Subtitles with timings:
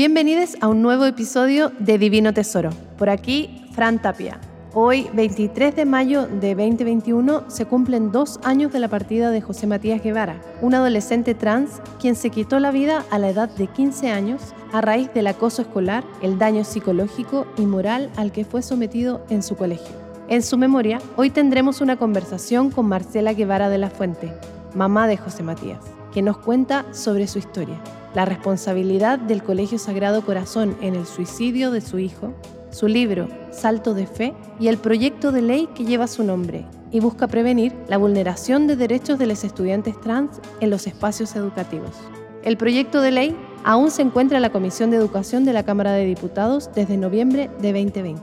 [0.00, 2.70] Bienvenidos a un nuevo episodio de Divino Tesoro.
[2.96, 4.40] Por aquí, Fran Tapia.
[4.72, 9.66] Hoy, 23 de mayo de 2021, se cumplen dos años de la partida de José
[9.66, 14.10] Matías Guevara, un adolescente trans quien se quitó la vida a la edad de 15
[14.10, 19.20] años a raíz del acoso escolar, el daño psicológico y moral al que fue sometido
[19.28, 19.94] en su colegio.
[20.28, 24.32] En su memoria, hoy tendremos una conversación con Marcela Guevara de la Fuente,
[24.74, 25.80] mamá de José Matías,
[26.14, 27.76] que nos cuenta sobre su historia,
[28.14, 32.34] la responsabilidad del Colegio Sagrado Corazón en el suicidio de su hijo,
[32.70, 37.00] su libro Salto de Fe y el proyecto de ley que lleva su nombre y
[37.00, 41.96] busca prevenir la vulneración de derechos de los estudiantes trans en los espacios educativos.
[42.42, 45.92] El proyecto de ley aún se encuentra en la Comisión de Educación de la Cámara
[45.92, 48.22] de Diputados desde noviembre de 2020.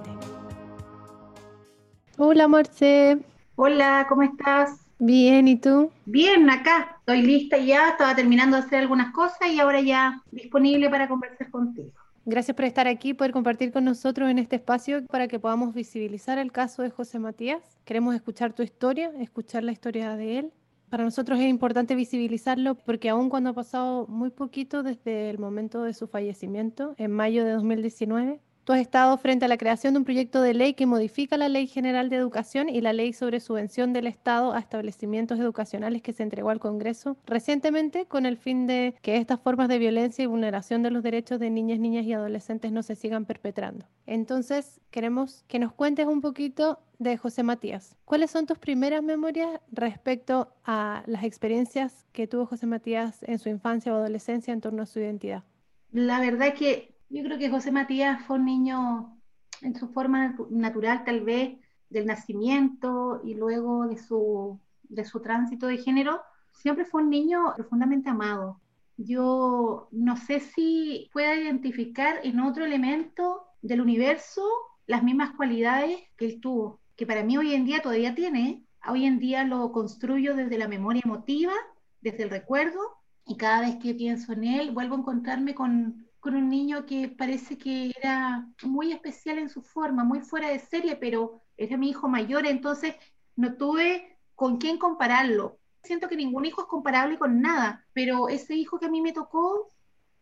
[2.17, 3.19] Hola Marce.
[3.55, 4.71] Hola, ¿cómo estás?
[4.99, 5.91] Bien, ¿y tú?
[6.05, 6.96] Bien, acá.
[7.07, 11.49] Estoy lista ya, estaba terminando de hacer algunas cosas y ahora ya disponible para conversar
[11.49, 11.89] contigo.
[12.25, 16.37] Gracias por estar aquí, poder compartir con nosotros en este espacio para que podamos visibilizar
[16.37, 17.61] el caso de José Matías.
[17.85, 20.51] Queremos escuchar tu historia, escuchar la historia de él.
[20.89, 25.83] Para nosotros es importante visibilizarlo porque aun cuando ha pasado muy poquito desde el momento
[25.83, 29.99] de su fallecimiento, en mayo de 2019, Tú has estado frente a la creación de
[29.99, 33.39] un proyecto de ley que modifica la Ley General de Educación y la Ley sobre
[33.39, 38.67] Subvención del Estado a establecimientos educacionales que se entregó al Congreso recientemente con el fin
[38.67, 42.11] de que estas formas de violencia y vulneración de los derechos de niñas, niñas y
[42.11, 43.85] adolescentes no se sigan perpetrando.
[44.05, 47.95] Entonces, queremos que nos cuentes un poquito de José Matías.
[48.03, 53.47] ¿Cuáles son tus primeras memorias respecto a las experiencias que tuvo José Matías en su
[53.47, 55.45] infancia o adolescencia en torno a su identidad?
[55.93, 59.17] La verdad que yo creo que José Matías fue un niño
[59.61, 61.57] en su forma natural, tal vez,
[61.89, 66.21] del nacimiento y luego de su, de su tránsito de género.
[66.51, 68.59] Siempre fue un niño profundamente amado.
[68.97, 74.43] Yo no sé si pueda identificar en otro elemento del universo
[74.85, 78.65] las mismas cualidades que él tuvo, que para mí hoy en día todavía tiene.
[78.89, 81.53] Hoy en día lo construyo desde la memoria emotiva,
[82.01, 82.79] desde el recuerdo,
[83.25, 87.07] y cada vez que pienso en él vuelvo a encontrarme con, con un niño que
[87.07, 91.89] parece que era muy especial en su forma, muy fuera de serie, pero era mi
[91.89, 92.95] hijo mayor, entonces
[93.37, 95.57] no tuve con quién compararlo.
[95.83, 99.13] Siento que ningún hijo es comparable con nada, pero ese hijo que a mí me
[99.13, 99.71] tocó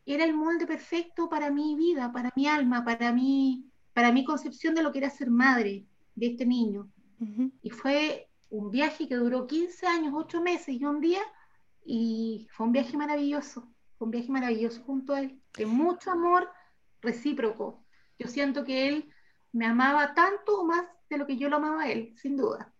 [0.05, 4.75] era el molde perfecto para mi vida, para mi alma, para mi, para mi concepción
[4.75, 6.87] de lo que era ser madre de este niño.
[7.63, 11.21] Y fue un viaje que duró 15 años, 8 meses y un día,
[11.83, 16.49] y fue un viaje maravilloso un viaje maravilloso junto a él, de mucho amor
[17.01, 17.83] recíproco.
[18.19, 19.09] Yo siento que él
[19.51, 22.73] me amaba tanto o más de lo que yo lo amaba a él, sin duda.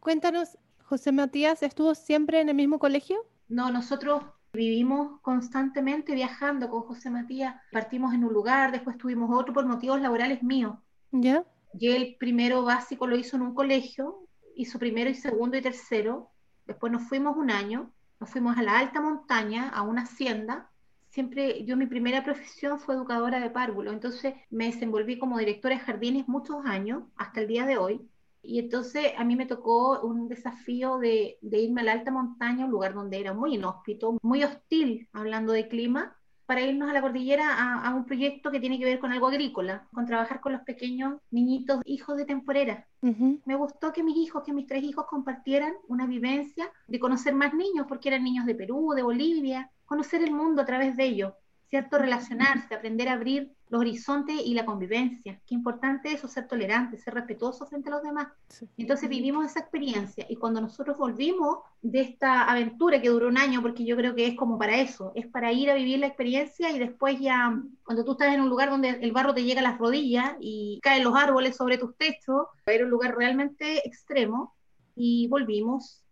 [0.00, 3.18] Cuéntanos, José Matías, ¿estuvo siempre en el mismo colegio?
[3.48, 4.22] No, nosotros
[4.52, 7.54] vivimos constantemente viajando con José Matías.
[7.72, 10.76] Partimos en un lugar, después tuvimos otro por motivos laborales míos.
[11.12, 11.44] ¿Ya?
[11.74, 16.30] Y el primero básico lo hizo en un colegio, hizo primero y segundo y tercero.
[16.66, 20.70] Después nos fuimos un año nos fuimos a la alta montaña, a una hacienda.
[21.08, 25.80] Siempre, yo mi primera profesión fue educadora de párvulo, entonces me desenvolví como directora de
[25.82, 28.08] jardines muchos años, hasta el día de hoy.
[28.42, 32.66] Y entonces a mí me tocó un desafío de, de irme a la alta montaña,
[32.66, 37.02] un lugar donde era muy inhóspito, muy hostil, hablando de clima, para irnos a la
[37.02, 40.62] cordillera a, un proyecto que tiene que ver con algo agrícola, con trabajar con los
[40.62, 42.86] pequeños niñitos hijos de temporera.
[43.00, 47.52] Me gustó que mis hijos, que mis tres hijos compartieran una vivencia de conocer más
[47.54, 51.32] niños, porque eran niños de Perú, de Bolivia, conocer el mundo a través de ellos.
[51.68, 51.98] ¿cierto?
[51.98, 55.40] Relacionarse, aprender a abrir los horizontes y la convivencia.
[55.46, 58.28] Qué importante eso, ser tolerante, ser respetuoso frente a los demás.
[58.76, 63.62] Entonces vivimos esa experiencia y cuando nosotros volvimos de esta aventura que duró un año,
[63.62, 66.70] porque yo creo que es como para eso, es para ir a vivir la experiencia
[66.70, 69.64] y después ya, cuando tú estás en un lugar donde el barro te llega a
[69.64, 74.54] las rodillas y caen los árboles sobre tus techos, era un lugar realmente extremo
[74.94, 76.05] y volvimos.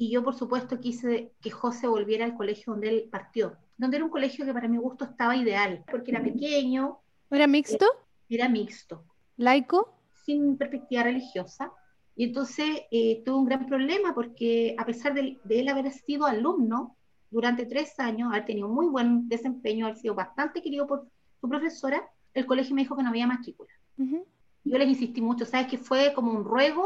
[0.00, 4.04] Y yo, por supuesto, quise que José volviera al colegio donde él partió donde era
[4.04, 6.98] un colegio que para mi gusto estaba ideal, porque era pequeño.
[7.30, 7.86] ¿Era mixto?
[8.28, 9.02] Era mixto.
[9.38, 9.94] ¿Laico?
[10.26, 11.72] Sin perspectiva religiosa.
[12.14, 16.94] Y entonces eh, tuve un gran problema porque a pesar de, él haber sido alumno
[17.30, 21.08] durante tres años, haber tenido muy buen desempeño, haber sido bastante querido por
[21.40, 23.70] su profesora, el colegio me dijo que no había matrícula.
[23.96, 25.68] Yo les insistí mucho, ¿sabes?
[25.68, 26.84] Que fue como un ruego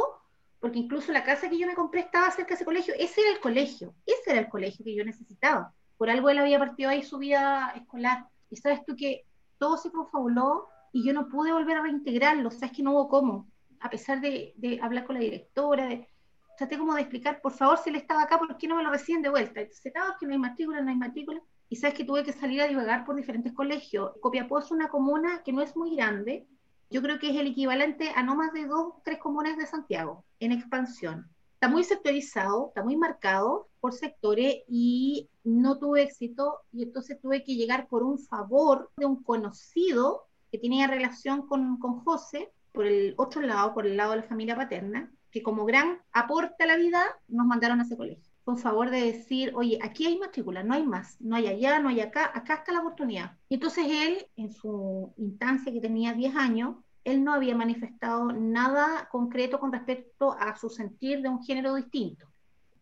[0.65, 3.33] porque incluso la casa que yo me compré estaba cerca de ese colegio, ese era
[3.33, 5.75] el colegio, ese era el colegio que yo necesitaba.
[5.99, 8.25] Por algo él había partido ahí su vida escolar.
[8.49, 9.27] Y sabes tú que
[9.59, 13.47] todo se confabuló y yo no pude volver a reintegrarlo, sabes que no hubo cómo,
[13.79, 16.09] a pesar de, de hablar con la directora, de,
[16.57, 18.91] traté como de explicar, por favor, si él estaba acá, ¿por qué no me lo
[18.91, 19.61] reciben de vuelta?
[19.61, 21.43] Entonces, no, que no hay matrícula, no hay matrícula.
[21.69, 24.13] Y sabes que tuve que salir a divagar por diferentes colegios.
[24.23, 26.47] Copiapó es una comuna que no es muy grande,
[26.91, 30.25] yo creo que es el equivalente a no más de dos, tres comunas de Santiago
[30.41, 31.29] en expansión.
[31.55, 37.43] Está muy sectorizado, está muy marcado por sectores y no tuve éxito y entonces tuve
[37.43, 42.87] que llegar por un favor de un conocido que tenía relación con, con José, por
[42.87, 46.67] el otro lado, por el lado de la familia paterna, que como gran aporte a
[46.67, 48.34] la vida nos mandaron a ese colegio.
[48.45, 51.89] Con favor de decir, oye, aquí hay matrícula, no hay más, no hay allá, no
[51.89, 53.37] hay acá, acá está la oportunidad.
[53.49, 59.09] Y entonces él, en su instancia que tenía 10 años, él no había manifestado nada
[59.11, 62.27] concreto con respecto a su sentir de un género distinto.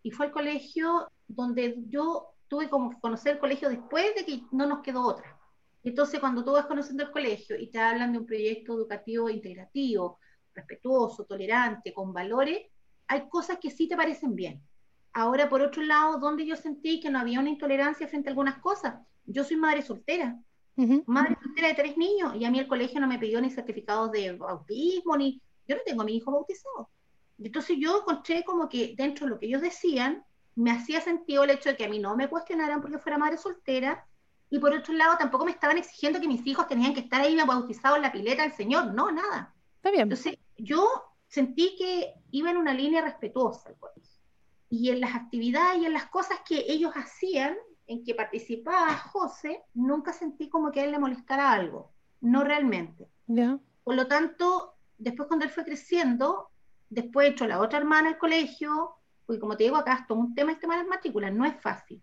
[0.02, 4.42] Y fue el colegio donde yo tuve como que conocer el colegio después de que
[4.52, 5.38] no nos quedó otra.
[5.84, 10.18] Entonces, cuando tú vas conociendo el colegio y te hablan de un proyecto educativo integrativo,
[10.54, 12.68] respetuoso, tolerante, con valores,
[13.08, 14.62] hay cosas que sí te parecen bien.
[15.12, 18.58] Ahora, por otro lado, donde yo sentí que no había una intolerancia frente a algunas
[18.58, 18.94] cosas,
[19.24, 20.38] yo soy madre soltera
[21.06, 24.10] Madre soltera de tres niños, y a mí el colegio no me pidió ni certificados
[24.10, 25.40] de bautismo, ni.
[25.68, 26.88] Yo no tengo a mi hijo bautizado.
[27.38, 30.24] Entonces yo encontré como que dentro de lo que ellos decían,
[30.54, 33.36] me hacía sentido el hecho de que a mí no me cuestionaran porque fuera madre
[33.36, 34.06] soltera,
[34.50, 37.36] y por otro lado tampoco me estaban exigiendo que mis hijos tenían que estar ahí
[37.36, 39.54] bautizados en la pileta del Señor, no, nada.
[39.76, 40.02] Está bien.
[40.02, 40.88] Entonces yo
[41.26, 44.11] sentí que iba en una línea respetuosa el colegio.
[44.72, 47.54] Y en las actividades y en las cosas que ellos hacían,
[47.86, 51.92] en que participaba José, nunca sentí como que a él le molestara algo,
[52.22, 53.06] no realmente.
[53.84, 56.48] Por lo tanto, después cuando él fue creciendo,
[56.88, 58.94] después hecho la otra hermana al colegio,
[59.26, 61.60] porque como te digo acá, esto un tema el tema de las matrículas, no es
[61.60, 62.02] fácil.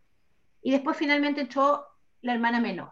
[0.62, 1.84] Y después finalmente echó
[2.22, 2.92] la hermana menor.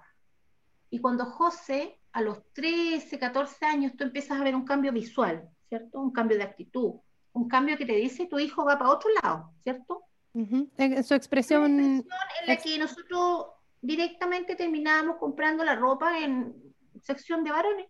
[0.89, 5.47] Y cuando José, a los 13, 14 años, tú empiezas a ver un cambio visual,
[5.69, 5.99] ¿cierto?
[5.99, 6.95] Un cambio de actitud,
[7.37, 10.03] un cambio que te dice tu hijo va para otro lado, ¿cierto?
[10.33, 11.79] En su expresión...
[11.79, 12.07] en
[12.45, 13.47] la que nosotros
[13.81, 16.53] directamente terminábamos comprando la ropa en
[17.01, 17.87] sección de varones.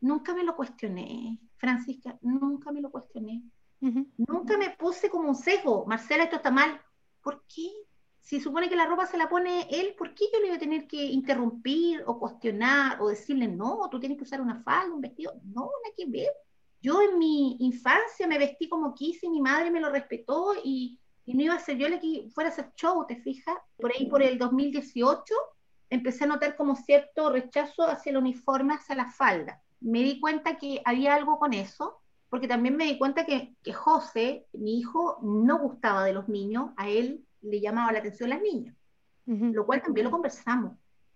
[0.00, 3.42] Nunca me lo cuestioné, Francisca, nunca me lo cuestioné.
[3.80, 6.80] Nunca me puse como un sesgo, Marcela, esto está mal.
[7.22, 7.70] ¿Por qué?
[8.20, 10.60] Si supone que la ropa se la pone él, ¿por qué yo le iba a
[10.60, 15.00] tener que interrumpir o cuestionar o decirle, no, tú tienes que usar una falda, un
[15.00, 15.32] vestido?
[15.44, 16.30] No, nada que ver.
[16.80, 20.98] Yo en mi infancia me vestí como quise, mi madre me lo respetó y
[21.30, 23.56] y no iba a ser yo la que fuera a hacer show, ¿te fijas?
[23.76, 25.32] Por ahí por el 2018
[25.88, 29.62] empecé a notar como cierto rechazo hacia el uniforme, hacia la falda.
[29.80, 33.72] Me di cuenta que había algo con eso, porque también me di cuenta que, que
[33.72, 38.42] José, mi hijo, no gustaba de los niños, a él le llamaba la atención las
[38.42, 38.74] niñas,
[39.26, 40.72] lo cual también lo conversamos.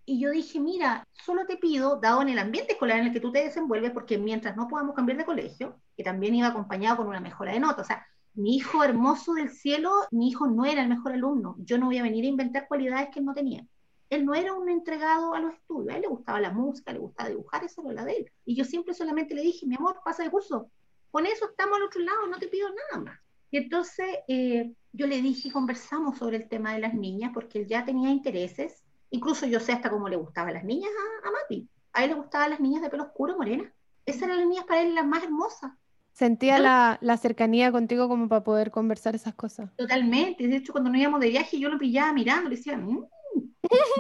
[0.07, 3.21] Y yo dije, mira, solo te pido, dado en el ambiente escolar en el que
[3.21, 7.09] tú te desenvuelves, porque mientras no podamos cambiar de colegio, que también iba acompañado con
[7.09, 10.83] una mejora de nota, o sea, mi hijo hermoso del cielo, mi hijo no era
[10.83, 11.55] el mejor alumno.
[11.59, 13.65] Yo no voy a venir a inventar cualidades que él no tenía.
[14.11, 16.99] Él no era un entregado a los estudios, a él le gustaba la música, le
[16.99, 18.33] gustaba dibujar, eso era la de él.
[18.45, 20.71] Y yo siempre solamente le dije, mi amor, pasa de curso.
[21.11, 23.21] Con eso estamos al otro lado, no te pido nada más.
[23.51, 27.67] Y entonces eh, yo le dije, conversamos sobre el tema de las niñas, porque él
[27.67, 28.84] ya tenía intereses.
[29.11, 31.69] Incluso yo sé hasta cómo le gustaban las niñas a, a Mati.
[31.93, 33.73] A él le gustaban las niñas de pelo oscuro, morena.
[34.07, 35.73] Esas eran las niñas para él las más hermosas.
[36.13, 39.75] Sentía la, la, cercanía contigo como para poder conversar esas cosas.
[39.77, 40.47] Totalmente.
[40.47, 43.05] De hecho, cuando nos íbamos de viaje, yo lo pillaba mirando, le decía, mmm.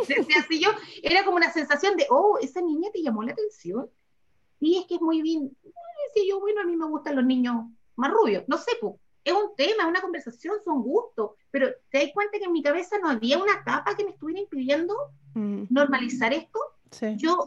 [0.08, 0.70] decía así yo,
[1.02, 3.88] era como una sensación de, oh, esa niña te llamó la atención.
[4.60, 5.56] Y es que es muy bien.
[6.06, 8.44] Decía yo, bueno, a mí me gustan los niños más rubios.
[8.46, 11.32] No sé, pues, es un tema, es una conversación, son gustos.
[11.50, 14.40] Pero te das cuenta que en mi cabeza no había una capa que me estuviera
[14.40, 14.94] impidiendo
[15.34, 15.64] mm.
[15.70, 16.58] normalizar esto.
[16.90, 17.16] Sí.
[17.16, 17.44] Yo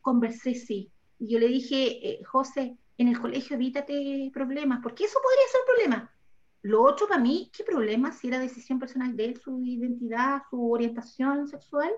[0.00, 0.90] conversé, sí.
[1.18, 5.60] Y yo le dije, eh, José, en el colegio evítate problemas, porque eso podría ser
[5.60, 6.14] un problema.
[6.62, 10.70] Lo otro para mí, ¿qué problema si era decisión personal de él, su identidad, su
[10.70, 11.90] orientación sexual?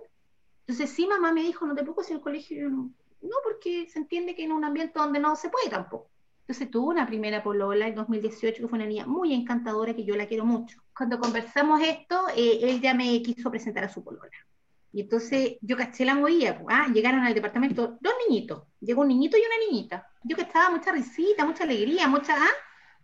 [0.61, 3.99] Entonces sí, mamá me dijo, no te preocupes en el colegio, no, no, porque se
[3.99, 6.12] entiende que en un ambiente donde no se puede tampoco.
[6.43, 10.17] Entonces tuvo una primera polola en 2018 que fue una niña muy encantadora que yo
[10.17, 10.83] la quiero mucho.
[10.97, 14.31] Cuando conversamos esto, eh, él ya me quiso presentar a su polola.
[14.93, 19.09] Y entonces yo caché la movida, pues, ah, llegaron al departamento dos niñitos, llegó un
[19.09, 20.07] niñito y una niñita.
[20.23, 22.51] Yo que estaba mucha risita, mucha alegría, mucha, ah,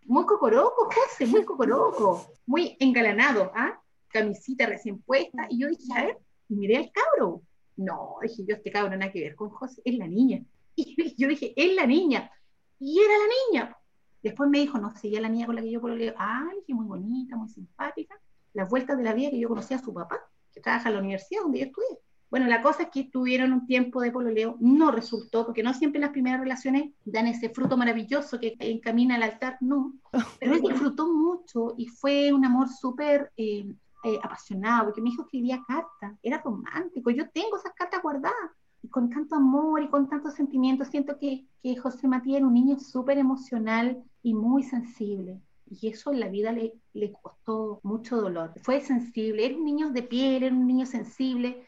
[0.05, 5.47] muy cocoroco, José, muy cocoroco, muy engalanado, ah, camisita recién puesta.
[5.49, 6.17] Y yo dije, a ver,
[6.49, 7.41] y miré al cabro.
[7.77, 10.43] No, dije yo, este cabro no nada que ver con José, es la niña.
[10.75, 12.31] Y yo dije, es la niña.
[12.79, 13.77] Y era la niña.
[14.21, 16.13] Después me dijo, no, seguía la niña con la que yo pololeo.
[16.17, 18.19] Ay, que muy bonita, muy simpática.
[18.53, 20.19] Las vueltas de la vida que yo conocía a su papá,
[20.53, 21.99] que trabaja en la universidad donde yo estudié.
[22.29, 25.99] Bueno, la cosa es que tuvieron un tiempo de pololeo, no resultó, porque no siempre
[25.99, 29.93] las primeras relaciones dan ese fruto maravilloso que encamina al altar, no.
[30.39, 33.65] Pero él disfrutó mucho y fue un amor súper eh,
[34.03, 38.89] eh, apasionado, porque mi hijo escribía cartas, era romántico, yo tengo esas cartas guardadas, y
[38.89, 42.79] con tanto amor y con tanto sentimiento, siento que, que José Matías era un niño
[42.79, 45.41] súper emocional y muy sensible.
[45.69, 48.53] Y eso en la vida le, le costó mucho dolor.
[48.63, 51.65] Fue sensible, era un niño de piel, era un niño sensible,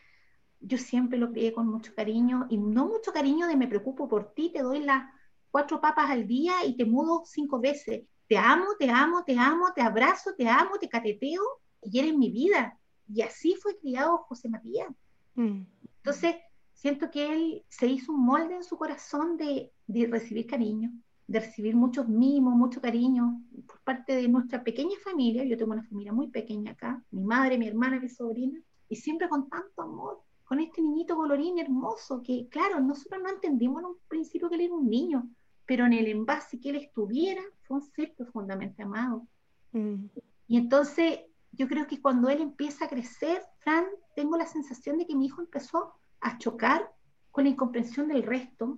[0.62, 4.34] yo siempre lo crié con mucho cariño y no mucho cariño de me preocupo por
[4.34, 5.04] ti, te doy las
[5.50, 8.04] cuatro papas al día y te mudo cinco veces.
[8.28, 11.42] Te amo, te amo, te amo, te abrazo, te amo, te cateteo
[11.84, 12.80] y eres mi vida.
[13.14, 14.88] Y así fue criado José Matías.
[15.36, 15.64] Mm.
[15.98, 16.36] Entonces,
[16.82, 20.92] siento que él se hizo un molde en su corazón de, de recibir cariño,
[21.28, 25.44] de recibir muchos mimos, mucho cariño por parte de nuestra pequeña familia.
[25.44, 28.60] Yo tengo una familia muy pequeña acá, mi madre, mi hermana, mi sobrina,
[28.90, 33.84] y siempre con tanto amor con este niñito colorín hermoso, que claro, nosotros no entendimos
[33.84, 35.30] en un principio que él era un niño,
[35.68, 39.28] pero en el envase que él estuviera fue un ser profundamente amado.
[39.72, 40.08] Mm.
[40.48, 41.20] Y entonces
[41.52, 43.86] yo creo que cuando él empieza a crecer, Fran,
[44.16, 46.92] tengo la sensación de que mi hijo empezó a chocar
[47.32, 48.78] con la incomprensión del resto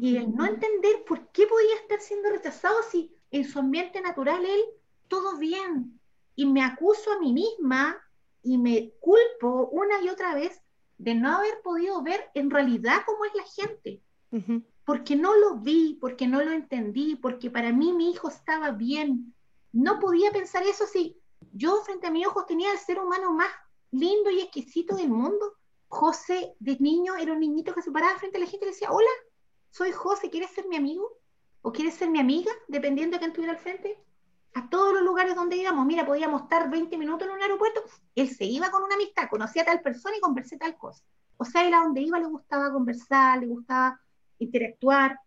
[0.00, 4.44] y el no entender por qué podía estar siendo rechazado si en su ambiente natural
[4.44, 4.60] él
[5.08, 6.00] todo bien.
[6.34, 7.96] Y me acuso a mí misma
[8.42, 10.60] y me culpo una y otra vez
[10.98, 14.02] de no haber podido ver en realidad cómo es la gente.
[14.84, 19.34] Porque no lo vi, porque no lo entendí, porque para mí mi hijo estaba bien.
[19.72, 21.16] No podía pensar eso si
[21.52, 23.50] yo frente a mis ojos tenía el ser humano más
[23.92, 25.54] lindo y exquisito del mundo.
[25.90, 28.72] José de niño era un niñito que se paraba frente a la gente y le
[28.72, 29.10] decía, hola,
[29.70, 31.18] soy José, ¿quieres ser mi amigo?
[31.62, 32.52] ¿O quieres ser mi amiga?
[32.68, 33.98] Dependiendo de quién estuviera al frente
[34.54, 35.84] a todos los lugares donde íbamos.
[35.86, 37.82] Mira, podíamos estar 20 minutos en un aeropuerto,
[38.14, 41.02] él se iba con una amistad, conocía a tal persona y conversé tal cosa.
[41.36, 44.00] O sea, él a donde iba le gustaba conversar, le gustaba
[44.38, 45.18] interactuar,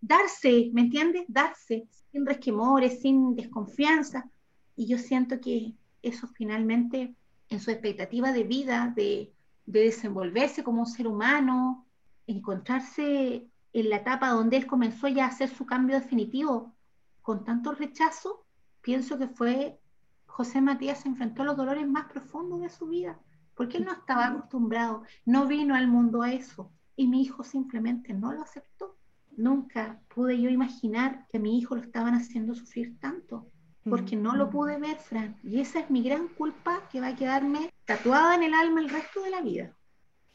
[0.00, 1.24] darse, ¿me entiendes?
[1.28, 4.30] Darse, sin resquemores, sin desconfianza.
[4.76, 7.14] Y yo siento que eso finalmente,
[7.50, 9.35] en su expectativa de vida, de,
[9.66, 11.86] de desenvolverse como un ser humano,
[12.26, 16.74] encontrarse en la etapa donde él comenzó ya a hacer su cambio definitivo,
[17.20, 18.46] con tanto rechazo,
[18.80, 19.78] pienso que fue
[20.26, 23.18] José Matías se enfrentó a los dolores más profundos de su vida,
[23.54, 28.12] porque él no estaba acostumbrado, no vino al mundo a eso, y mi hijo simplemente
[28.12, 28.96] no lo aceptó.
[29.36, 33.50] Nunca pude yo imaginar que a mi hijo lo estaban haciendo sufrir tanto,
[33.88, 37.16] porque no lo pude ver, Fran, y esa es mi gran culpa que va a
[37.16, 39.72] quedarme tatuada en el alma el resto de la vida,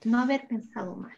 [0.05, 1.17] no haber pensado mal.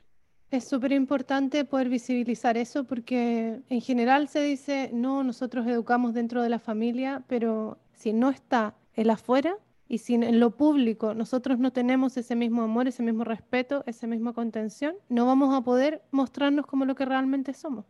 [0.50, 6.44] Es súper importante poder visibilizar eso porque en general se dice, no, nosotros educamos dentro
[6.44, 11.58] de la familia, pero si no está el afuera y si en lo público nosotros
[11.60, 16.04] no tenemos ese mismo amor, ese mismo respeto, esa misma contención, no vamos a poder
[16.12, 17.86] mostrarnos como lo que realmente somos.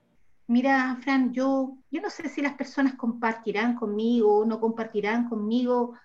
[0.48, 5.96] Mira, Fran, yo, yo no sé si las personas compartirán conmigo o no compartirán conmigo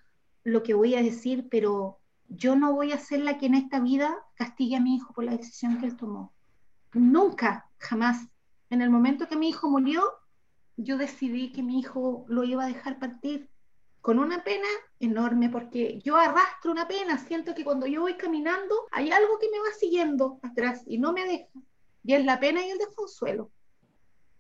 [0.45, 3.81] lo que voy a decir, pero yo no voy a ser la que en esta
[3.81, 6.33] vida castigue a mi hijo por la decisión que él tomó
[6.93, 8.29] Nunca, jamás.
[8.71, 10.03] En el momento que mi hijo murió,
[10.77, 13.51] yo decidí que mi hijo lo iba a dejar partir
[14.01, 14.69] con una pena
[15.01, 19.51] enorme, porque yo arrastro una pena, siento que cuando yo voy caminando hay algo que
[19.51, 21.51] me va siguiendo atrás y no me deja.
[22.05, 23.51] Y es la pena y el desconsuelo.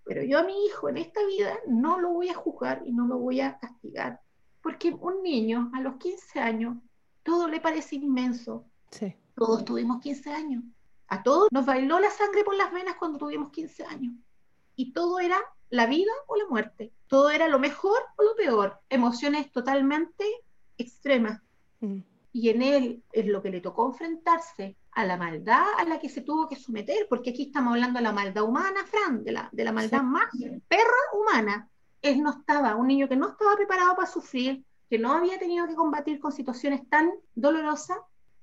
[0.09, 3.07] Pero yo a mi hijo en esta vida no lo voy a juzgar y no
[3.07, 4.23] lo voy a castigar,
[4.63, 6.79] porque un niño a los 15 años
[7.23, 8.65] todo le parece inmenso.
[8.91, 9.15] Sí.
[9.35, 10.65] Todos tuvimos 15 años.
[11.09, 14.15] A todos nos bailó la sangre por las venas cuando tuvimos 15 años.
[14.77, 15.39] Y todo era
[15.69, 16.91] la vida o la muerte.
[17.07, 18.81] Todo era lo mejor o lo peor.
[18.89, 20.25] Emociones totalmente
[20.79, 21.43] extremas.
[21.81, 21.99] Mm.
[22.33, 26.09] Y en él es lo que le tocó enfrentarse a la maldad a la que
[26.09, 29.49] se tuvo que someter, porque aquí estamos hablando de la maldad humana, Fran, de la,
[29.53, 30.29] de la maldad más
[30.67, 31.69] perra humana.
[32.03, 35.69] Él no estaba, un niño que no estaba preparado para sufrir, que no había tenido
[35.69, 37.97] que combatir con situaciones tan dolorosas,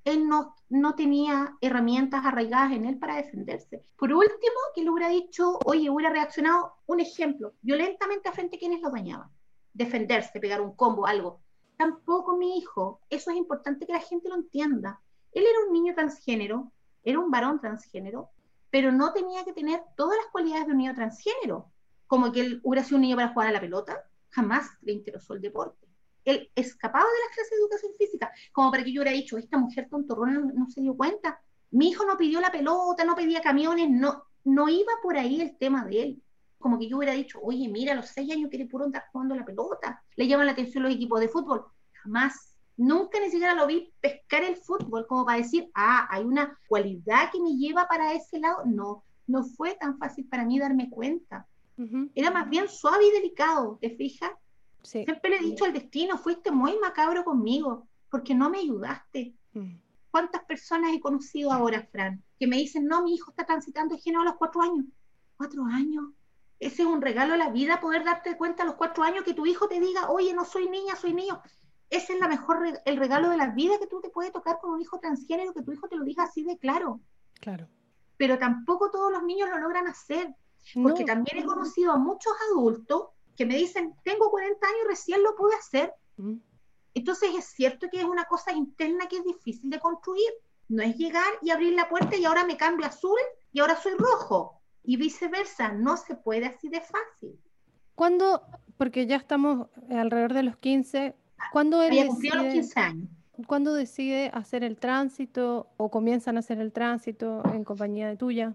[0.04, 3.84] él no, no tenía herramientas arraigadas en él para defenderse.
[3.98, 8.58] Por último, que le hubiera dicho, oye, hubiera reaccionado, un ejemplo, violentamente a frente a
[8.58, 9.28] quienes lo dañaban.
[9.74, 11.40] Defenderse, pegar un combo, algo.
[11.76, 15.02] Tampoco mi hijo, eso es importante que la gente lo entienda.
[15.36, 16.72] Él era un niño transgénero,
[17.04, 18.30] era un varón transgénero,
[18.70, 21.70] pero no tenía que tener todas las cualidades de un niño transgénero,
[22.06, 25.34] como que él hubiera sido un niño para jugar a la pelota, jamás le interesó
[25.34, 25.86] el deporte
[26.26, 29.56] él escapaba de las clases de educación física, como para que yo hubiera dicho, esta
[29.56, 31.40] mujer tontorrona no, se dio cuenta,
[31.70, 35.56] mi hijo no pidió la pelota, no pedía camiones, no, no iba por ahí el
[35.56, 36.22] tema de él.
[36.58, 39.36] como que yo hubiera dicho, oye, mira, a los seis años quiere puro andar jugando
[39.36, 41.64] la pelota, le llaman la atención los equipos de fútbol.
[42.02, 46.58] Jamás, nunca ni siquiera lo vi pescar el fútbol como para decir, ah, hay una
[46.68, 48.62] cualidad que me lleva para ese lado.
[48.64, 51.46] No, no fue tan fácil para mí darme cuenta.
[52.14, 54.30] Era más bien suave y delicado, ¿te fijas?
[54.82, 59.34] Siempre le he dicho al destino, fuiste muy macabro conmigo, porque no me ayudaste.
[59.52, 59.74] Mm.
[60.10, 64.00] ¿Cuántas personas he conocido ahora, Fran, que me dicen, no, mi hijo está transitando el
[64.00, 64.86] género a los cuatro años?
[65.36, 66.04] ¿Cuatro años?
[66.58, 69.34] Ese es un regalo de la vida, poder darte cuenta a los cuatro años que
[69.34, 71.42] tu hijo te diga, oye, no soy niña, soy niño.
[71.90, 74.72] Ese es la mejor, el regalo de la vida que tú te puedes tocar con
[74.72, 77.00] un hijo transgénero, que tu hijo te lo diga así de claro.
[77.40, 77.68] Claro.
[78.16, 80.34] Pero tampoco todos los niños lo logran hacer.
[80.82, 85.22] Porque también he conocido a muchos adultos que me dicen, tengo 40 años y recién
[85.22, 85.94] lo pude hacer.
[86.16, 86.38] Mm.
[86.94, 90.30] Entonces es cierto que es una cosa interna que es difícil de construir.
[90.68, 93.18] No es llegar y abrir la puerta y ahora me cambio azul
[93.52, 94.60] y ahora soy rojo.
[94.82, 97.38] Y viceversa, no se puede así de fácil.
[97.94, 98.42] ¿Cuándo,
[98.76, 101.14] porque ya estamos alrededor de los 15,
[101.52, 103.08] ¿cuándo él decide, los 15 años.
[103.46, 108.54] ¿Cuándo decide hacer el tránsito o comienzan a hacer el tránsito en compañía de tuya?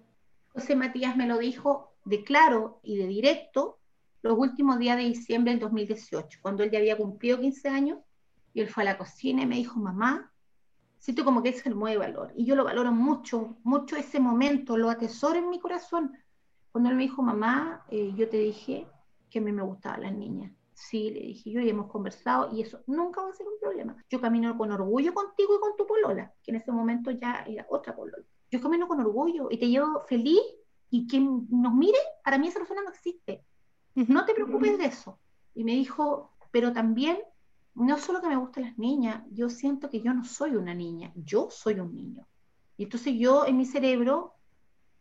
[0.53, 3.79] José Matías me lo dijo de claro y de directo
[4.23, 7.99] los últimos días de diciembre del 2018, cuando él ya había cumplido 15 años,
[8.53, 10.31] y él fue a la cocina y me dijo, mamá,
[10.97, 12.33] siento como que es el mueve valor.
[12.35, 16.11] Y yo lo valoro mucho, mucho ese momento, lo atesoro en mi corazón.
[16.71, 18.87] Cuando él me dijo, mamá, eh, yo te dije
[19.29, 20.51] que a mí me gustaban las niñas.
[20.89, 23.95] Sí, le dije yo y hemos conversado y eso nunca va a ser un problema.
[24.09, 27.67] Yo camino con orgullo contigo y con tu polola, que en ese momento ya era
[27.69, 28.23] otra polola.
[28.49, 30.41] Yo camino con orgullo y te llevo feliz
[30.89, 33.45] y quien nos mire, para mí esa persona no existe.
[33.93, 35.19] No te preocupes de eso.
[35.53, 37.19] Y me dijo, pero también,
[37.75, 41.11] no solo que me gustan las niñas, yo siento que yo no soy una niña,
[41.15, 42.27] yo soy un niño.
[42.75, 44.33] Y entonces yo en mi cerebro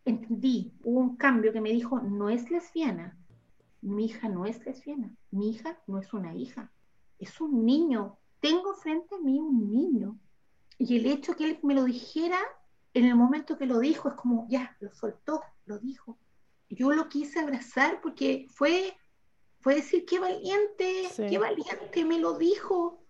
[0.04, 3.16] entendí, hubo un cambio que me dijo, no es lesbiana,
[3.82, 6.72] mi hija no es lesbiana, mi hija no es una hija,
[7.18, 8.18] es un niño.
[8.40, 10.18] Tengo frente a mí un niño.
[10.78, 12.38] Y el hecho que él me lo dijera
[12.94, 16.18] en el momento que lo dijo, es como, ya, lo soltó, lo dijo
[16.70, 18.96] yo lo quise abrazar porque fue,
[19.58, 23.04] fue decir, qué valiente, qué valiente, me lo dijo.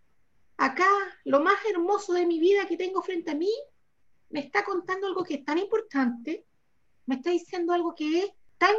[0.56, 0.88] Acá,
[1.24, 3.52] lo más hermoso de mi vida que tengo frente a mí,
[4.30, 6.46] me está contando algo que es tan importante,
[7.06, 8.74] me está diciendo algo que es tan,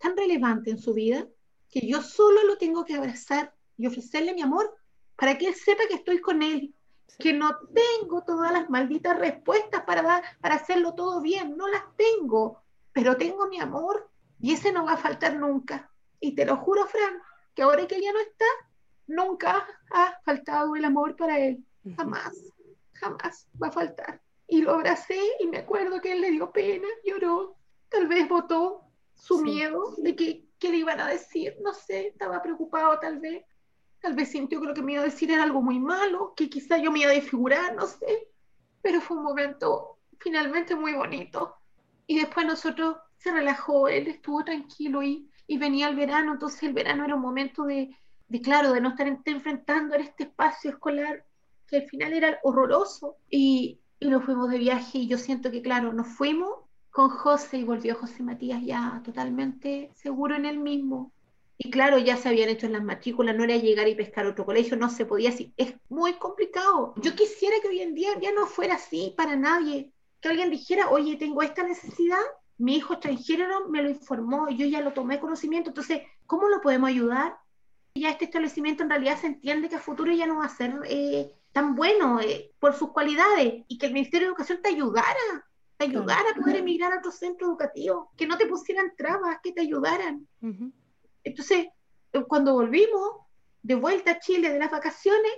[0.00, 1.26] tan relevante en su vida,
[1.70, 4.76] que yo solo lo tengo que abrazar y ofrecerle mi amor
[5.16, 6.74] para que él sepa que estoy con él,
[7.18, 12.62] que no tengo todas las malditas respuestas para, para hacerlo todo bien, no las tengo,
[12.92, 14.10] pero tengo mi amor
[14.40, 15.90] y ese no va a faltar nunca.
[16.18, 17.20] Y te lo juro, Fran,
[17.54, 18.46] que ahora que ella no está,
[19.06, 21.64] nunca ha faltado el amor para él.
[21.96, 22.32] Jamás,
[22.92, 24.20] jamás va a faltar.
[24.46, 27.56] Y lo abracé y me acuerdo que él le dio pena, lloró,
[27.88, 28.89] tal vez votó
[29.20, 33.44] su miedo de que, que le iban a decir, no sé, estaba preocupado tal vez.
[34.00, 36.48] Tal vez sintió que lo que me iba a decir era algo muy malo, que
[36.48, 38.28] quizá yo me iba a desfigurar, no sé.
[38.80, 41.56] Pero fue un momento finalmente muy bonito.
[42.06, 46.72] Y después nosotros se relajó, él estuvo tranquilo y, y venía el verano, entonces el
[46.72, 47.94] verano era un momento de,
[48.28, 51.26] de claro, de no estar enfrentando en este espacio escolar
[51.66, 53.16] que al final era horroroso.
[53.28, 57.58] Y, y nos fuimos de viaje y yo siento que, claro, nos fuimos con José
[57.58, 61.12] y volvió José Matías ya totalmente seguro en él mismo.
[61.62, 64.46] Y claro, ya se habían hecho en las matrículas, no era llegar y pescar otro
[64.46, 65.52] colegio, no se podía así.
[65.58, 66.94] Es muy complicado.
[66.96, 69.92] Yo quisiera que hoy en día ya no fuera así para nadie.
[70.22, 72.18] Que alguien dijera, oye, tengo esta necesidad,
[72.56, 76.90] mi hijo extranjero me lo informó, yo ya lo tomé conocimiento, entonces, ¿cómo lo podemos
[76.90, 77.36] ayudar?
[77.94, 80.74] Ya este establecimiento en realidad se entiende que a futuro ya no va a ser
[80.86, 85.49] eh, tan bueno eh, por sus cualidades y que el Ministerio de Educación te ayudara,
[85.80, 89.52] te ayudara a poder emigrar a otro centro educativo, que no te pusieran trabas, que
[89.52, 90.28] te ayudaran.
[91.24, 91.68] Entonces,
[92.12, 93.12] eh, cuando volvimos
[93.62, 95.32] de vuelta a Chile de las vacaciones,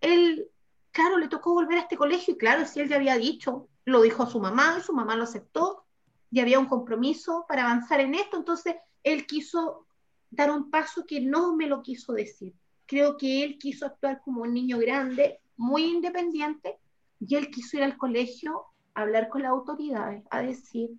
[0.00, 0.48] él,
[0.92, 4.02] claro, le tocó volver a este colegio y claro, si él ya había dicho, lo
[4.02, 5.84] dijo a su mamá, y su mamá lo aceptó,
[6.30, 9.88] y había un compromiso para avanzar en esto, entonces él quiso
[10.30, 12.54] dar un paso que no me lo quiso decir.
[12.86, 16.78] Creo que él quiso actuar como un niño grande, muy independiente,
[17.18, 18.66] y él quiso ir al colegio
[19.02, 20.90] hablar con las autoridades, a decir,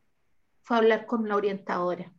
[0.61, 2.11] fue a hablar con la orientadora.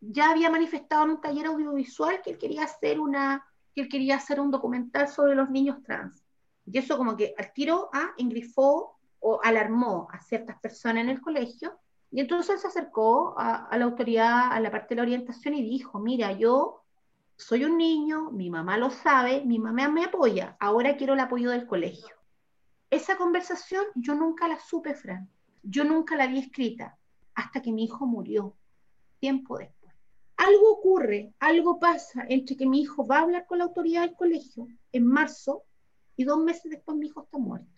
[0.00, 4.16] Ya había manifestado en un taller audiovisual que él quería hacer una, que él quería
[4.16, 6.24] hacer un documental sobre los niños trans.
[6.66, 11.10] Y eso como que al tiro a ah, engrifó o alarmó a ciertas personas en
[11.10, 11.78] el colegio
[12.10, 15.98] y entonces se acercó a, la autoridad, a la parte de la orientación y dijo,
[15.98, 16.82] mira, yo
[17.36, 21.50] soy un niño, mi mamá lo sabe, mi mamá me apoya, ahora quiero el apoyo
[21.50, 22.14] del colegio.
[22.92, 25.26] Esa conversación yo nunca la supe, Fran.
[25.62, 26.98] Yo nunca la vi escrita
[27.34, 28.54] hasta que mi hijo murió,
[29.18, 29.94] tiempo después.
[30.36, 34.14] Algo ocurre, algo pasa entre que mi hijo va a hablar con la autoridad del
[34.14, 35.64] colegio en marzo
[36.16, 37.72] y dos meses después mi hijo está muerto.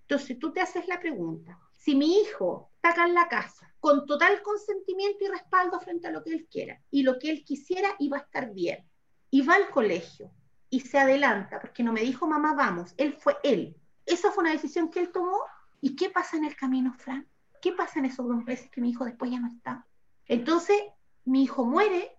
[0.00, 4.42] Entonces tú te haces la pregunta, si mi hijo está en la casa con total
[4.42, 8.16] consentimiento y respaldo frente a lo que él quiera y lo que él quisiera iba
[8.16, 8.84] a estar bien
[9.30, 10.32] y va al colegio
[10.68, 13.76] y se adelanta porque no me dijo mamá vamos, él fue él.
[14.06, 15.38] Esa fue una decisión que él tomó
[15.80, 17.26] y ¿qué pasa en el camino, Fran?
[17.60, 19.86] ¿Qué pasa en esos dos meses que mi hijo después ya no está?
[20.26, 20.80] Entonces
[21.24, 22.16] mi hijo muere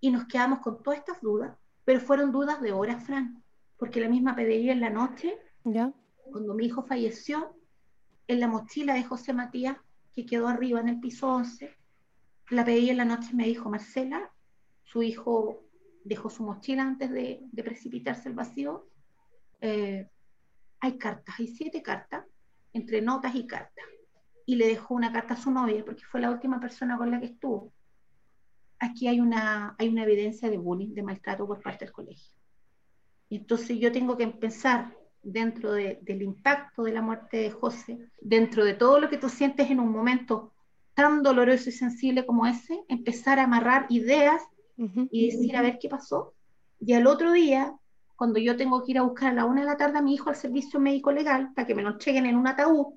[0.00, 3.42] y nos quedamos con todas estas dudas, pero fueron dudas de horas, Fran,
[3.76, 5.92] porque la misma pediría en la noche, ¿Ya?
[6.30, 7.54] cuando mi hijo falleció,
[8.28, 9.76] en la mochila de José Matías,
[10.12, 11.76] que quedó arriba en el piso 11,
[12.50, 14.30] la pedí en la noche y me dijo, Marcela,
[14.84, 15.62] su hijo
[16.04, 18.88] dejó su mochila antes de, de precipitarse al vacío.
[19.60, 20.08] Eh,
[20.80, 22.24] hay cartas, hay siete cartas,
[22.72, 23.84] entre notas y cartas.
[24.44, 27.20] Y le dejó una carta a su novia, porque fue la última persona con la
[27.20, 27.72] que estuvo.
[28.78, 32.34] Aquí hay una, hay una evidencia de bullying, de maltrato por parte del colegio.
[33.28, 37.98] Y entonces yo tengo que pensar dentro de, del impacto de la muerte de José,
[38.20, 40.52] dentro de todo lo que tú sientes en un momento
[40.94, 44.42] tan doloroso y sensible como ese, empezar a amarrar ideas
[45.10, 46.34] y decir a ver qué pasó.
[46.80, 47.74] Y al otro día,
[48.16, 50.14] cuando yo tengo que ir a buscar a la una de la tarde a mi
[50.14, 52.94] hijo al servicio médico legal para que me lo entreguen en un ataúd,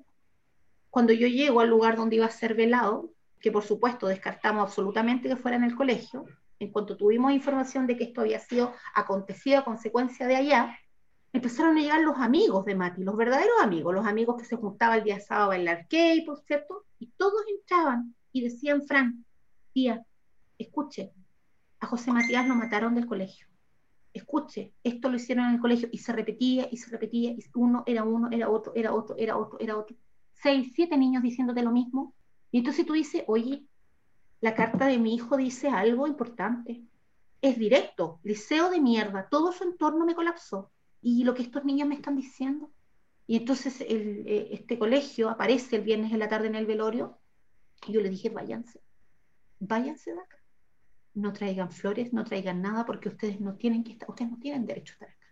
[0.88, 5.28] cuando yo llego al lugar donde iba a ser velado, que por supuesto descartamos absolutamente
[5.28, 6.24] que fuera en el colegio,
[6.58, 10.78] en cuanto tuvimos información de que esto había sido acontecido a consecuencia de allá,
[11.32, 14.98] empezaron a llegar los amigos de Mati, los verdaderos amigos, los amigos que se juntaban
[14.98, 19.24] el día sábado a bailar gay, por cierto, y todos entraban y decían, Fran,
[19.72, 20.04] tía,
[20.58, 21.12] escuche,
[21.78, 23.49] a José Matías lo mataron del colegio.
[24.12, 27.84] Escuche, esto lo hicieron en el colegio y se repetía y se repetía, y uno
[27.86, 29.96] era uno, era otro, era otro, era otro, era otro.
[30.32, 32.14] Seis, siete niños diciéndote lo mismo.
[32.50, 33.64] Y entonces tú dices, oye,
[34.40, 36.82] la carta de mi hijo dice algo importante.
[37.40, 40.72] Es directo, liceo de mierda, todo su entorno me colapsó.
[41.02, 42.70] Y lo que estos niños me están diciendo.
[43.26, 47.18] Y entonces eh, este colegio aparece el viernes en la tarde en el velorio.
[47.86, 48.82] Y yo le dije, váyanse,
[49.60, 50.39] váyanse de acá
[51.14, 54.66] no traigan flores, no traigan nada, porque ustedes no tienen que estar, ustedes no tienen
[54.66, 55.26] derecho a estar acá.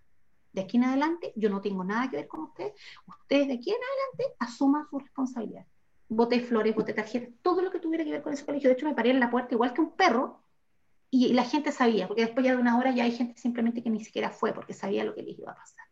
[0.52, 2.72] De aquí en adelante, yo no tengo nada que ver con ustedes.
[3.06, 5.66] Ustedes de aquí en adelante asuman su responsabilidad.
[6.08, 8.68] Boté flores, boté tarjetas, todo lo que tuviera que ver con ese colegio.
[8.68, 10.42] De hecho, me paré en la puerta igual que un perro
[11.10, 13.90] y la gente sabía, porque después ya de una hora ya hay gente simplemente que
[13.90, 15.86] ni siquiera fue porque sabía lo que les iba a pasar.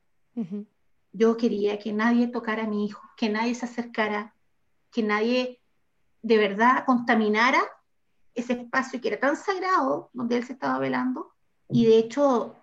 [1.13, 4.35] Yo quería que nadie tocara a mi hijo, que nadie se acercara,
[4.91, 5.61] que nadie
[6.23, 7.63] de verdad contaminara
[8.37, 11.33] ese espacio que era tan sagrado donde él se estaba velando.
[11.69, 12.55] Y de hecho,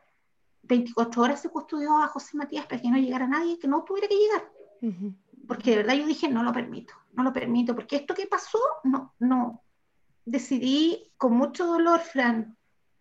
[0.64, 4.08] 24 horas se custodió a José Matías para que no llegara nadie, que no tuviera
[4.08, 4.52] que llegar.
[4.82, 5.16] Ujú.
[5.48, 8.60] Porque de verdad yo dije, no lo permito, no lo permito, porque esto que pasó,
[8.84, 9.64] no, no.
[10.26, 12.56] Decidí con mucho dolor, Fran,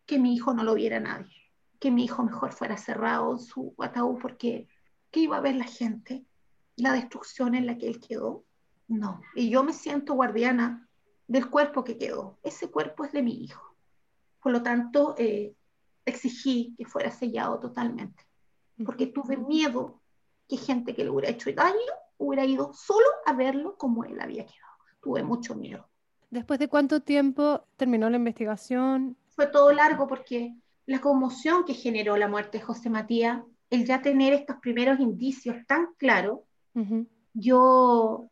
[0.06, 1.36] que mi hijo no lo viera nadie,
[1.78, 4.66] que mi hijo mejor fuera cerrado en su ataúd, porque
[5.10, 6.24] ¿qué iba a ver la gente?
[6.76, 8.44] La destrucción en la que él quedó.
[8.88, 10.88] No, y yo me siento guardiana
[11.32, 12.38] del cuerpo que quedó.
[12.42, 13.74] Ese cuerpo es de mi hijo.
[14.42, 15.54] Por lo tanto, eh,
[16.04, 18.22] exigí que fuera sellado totalmente,
[18.84, 20.02] porque tuve miedo
[20.46, 24.44] que gente que le hubiera hecho daño hubiera ido solo a verlo como él había
[24.44, 24.72] quedado.
[25.00, 25.88] Tuve mucho miedo.
[26.30, 29.16] ¿Después de cuánto tiempo terminó la investigación?
[29.30, 33.40] Fue todo largo porque la conmoción que generó la muerte de José Matías,
[33.70, 36.40] el ya tener estos primeros indicios tan claros,
[37.32, 38.28] yo,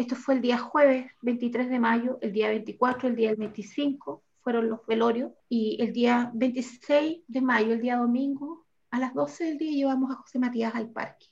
[0.00, 4.70] esto fue el día jueves 23 de mayo, el día 24, el día 25 fueron
[4.70, 9.58] los velorios y el día 26 de mayo, el día domingo, a las 12 del
[9.58, 11.26] día llevamos a José Matías al parque.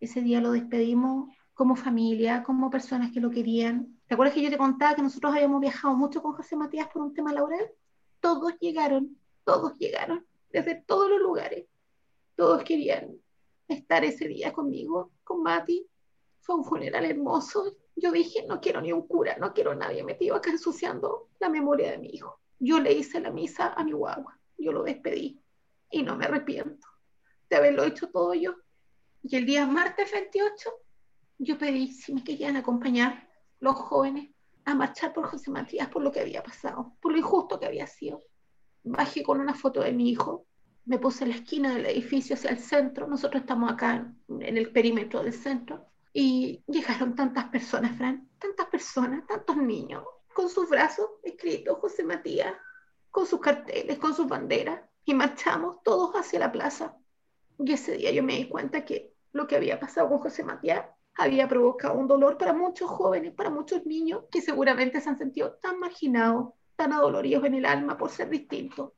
[0.00, 3.98] Ese día lo despedimos como familia, como personas que lo querían.
[4.06, 7.02] ¿Te acuerdas que yo te contaba que nosotros habíamos viajado mucho con José Matías por
[7.02, 7.70] un tema laboral?
[8.20, 11.66] Todos llegaron, todos llegaron, desde todos los lugares.
[12.36, 13.16] Todos querían
[13.66, 15.86] estar ese día conmigo, con Mati.
[16.40, 17.76] Fue un funeral hermoso.
[18.02, 21.90] Yo dije, no quiero ni un cura, no quiero nadie metido acá ensuciando la memoria
[21.90, 22.40] de mi hijo.
[22.58, 25.38] Yo le hice la misa a mi guagua, yo lo despedí
[25.90, 26.88] y no me arrepiento
[27.50, 28.54] de haberlo hecho todo yo.
[29.22, 30.70] Y el día martes 28,
[31.40, 34.30] yo pedí si me querían acompañar los jóvenes
[34.64, 37.86] a marchar por José Matías por lo que había pasado, por lo injusto que había
[37.86, 38.22] sido.
[38.82, 40.46] Bajé con una foto de mi hijo,
[40.86, 44.72] me puse en la esquina del edificio hacia el centro, nosotros estamos acá en el
[44.72, 51.06] perímetro del centro, y llegaron tantas personas, Fran, tantas personas, tantos niños, con sus brazos
[51.22, 52.54] escritos José Matías,
[53.10, 56.96] con sus carteles, con sus banderas, y marchamos todos hacia la plaza.
[57.58, 60.84] Y ese día yo me di cuenta que lo que había pasado con José Matías
[61.14, 65.58] había provocado un dolor para muchos jóvenes, para muchos niños que seguramente se han sentido
[65.60, 68.92] tan marginados, tan adoloridos en el alma por ser distintos.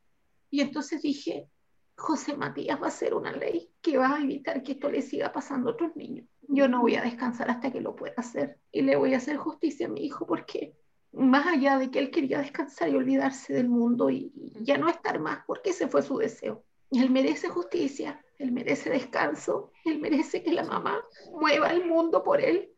[0.49, 1.49] Y entonces dije,
[1.97, 5.31] José Matías va a hacer una ley que va a evitar que esto le siga
[5.31, 6.27] pasando a otros niños.
[6.47, 9.37] Yo no voy a descansar hasta que lo pueda hacer y le voy a hacer
[9.37, 10.75] justicia a mi hijo porque
[11.13, 15.19] más allá de que él quería descansar y olvidarse del mundo y, ya no estar
[15.19, 16.63] más, porque ese fue su deseo.
[16.91, 22.41] Él merece justicia, él merece descanso, él merece que la mamá mueva el mundo por
[22.41, 22.71] él.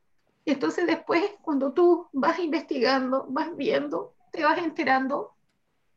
[0.43, 5.32] Y entonces después, cuando tú vas investigando, vas viendo, te vas enterando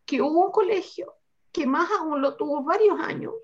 [0.06, 1.14] que hubo un colegio
[1.52, 3.34] que más aún lo tuvo varios años,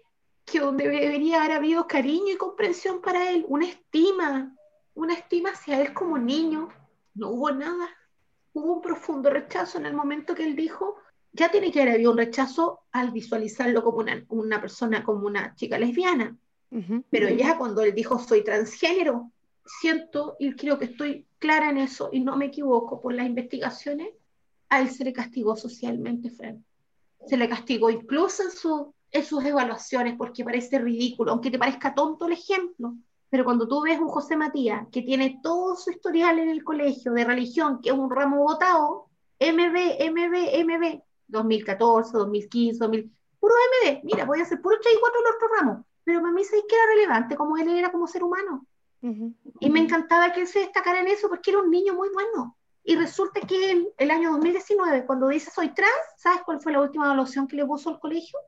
[0.45, 4.55] que donde debería haber habido cariño y comprensión para él, una estima,
[4.95, 6.69] una estima hacia él como niño,
[7.15, 7.89] no hubo nada.
[8.53, 10.97] Hubo un profundo rechazo en el momento que él dijo,
[11.33, 15.55] ya tiene que haber habido un rechazo al visualizarlo como una, una persona, como una
[15.55, 16.37] chica lesbiana.
[17.09, 19.31] Pero ya cuando él dijo, soy transgénero,
[19.65, 24.09] siento y creo que estoy clara en eso y no me equivoco por las investigaciones,
[24.69, 26.57] a él se le castigó socialmente, Fred
[27.27, 31.95] se le castigó incluso en, su, en sus evaluaciones porque parece ridículo, aunque te parezca
[31.95, 32.95] tonto el ejemplo.
[33.31, 37.13] Pero cuando tú ves un José Matías que tiene todo su historial en el colegio
[37.13, 39.07] de religión, que es un ramo votado,
[39.39, 45.01] MB, MB, MB, 2014, 2015, 2000, puro MB, mira, voy a hacer puro 3 y
[45.01, 48.25] 4 los otros ramos, pero para mí que era relevante como él era como ser
[48.25, 48.67] humano.
[49.61, 52.57] Y me encantaba que él se destacara en eso porque era un niño muy bueno.
[52.83, 56.81] Y resulta que en el año 2019, cuando dice soy trans, ¿sabes cuál fue la
[56.81, 58.39] última evaluación que le puso al colegio?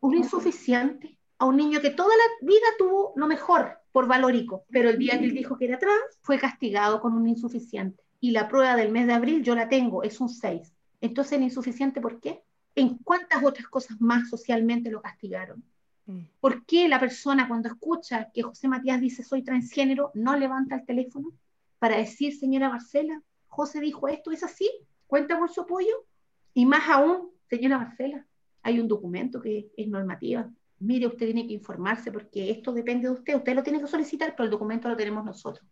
[0.00, 1.18] Un insuficiente.
[1.38, 5.18] A un niño que toda la vida tuvo lo mejor por valórico, pero el día
[5.18, 8.02] que él dijo que era trans, fue castigado con un insuficiente.
[8.20, 10.72] Y la prueba del mes de abril yo la tengo, es un 6.
[11.02, 12.42] Entonces, ¿el insuficiente por qué?
[12.74, 15.62] ¿En cuántas otras cosas más socialmente lo castigaron?
[16.06, 16.20] Mm.
[16.40, 20.86] ¿Por qué la persona cuando escucha que José Matías dice soy transgénero no levanta el
[20.86, 21.32] teléfono
[21.78, 24.70] para decir, señora Marcela, José dijo esto, ¿es así?
[25.06, 26.06] ¿Cuenta con su apoyo?
[26.54, 28.26] Y más aún, señora Marcela,
[28.66, 30.50] hay un documento que es normativa.
[30.80, 33.36] Mire, usted tiene que informarse porque esto depende de usted.
[33.36, 35.64] Usted lo tiene que solicitar, pero el documento lo tenemos nosotros.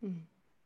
[0.00, 0.18] Mm.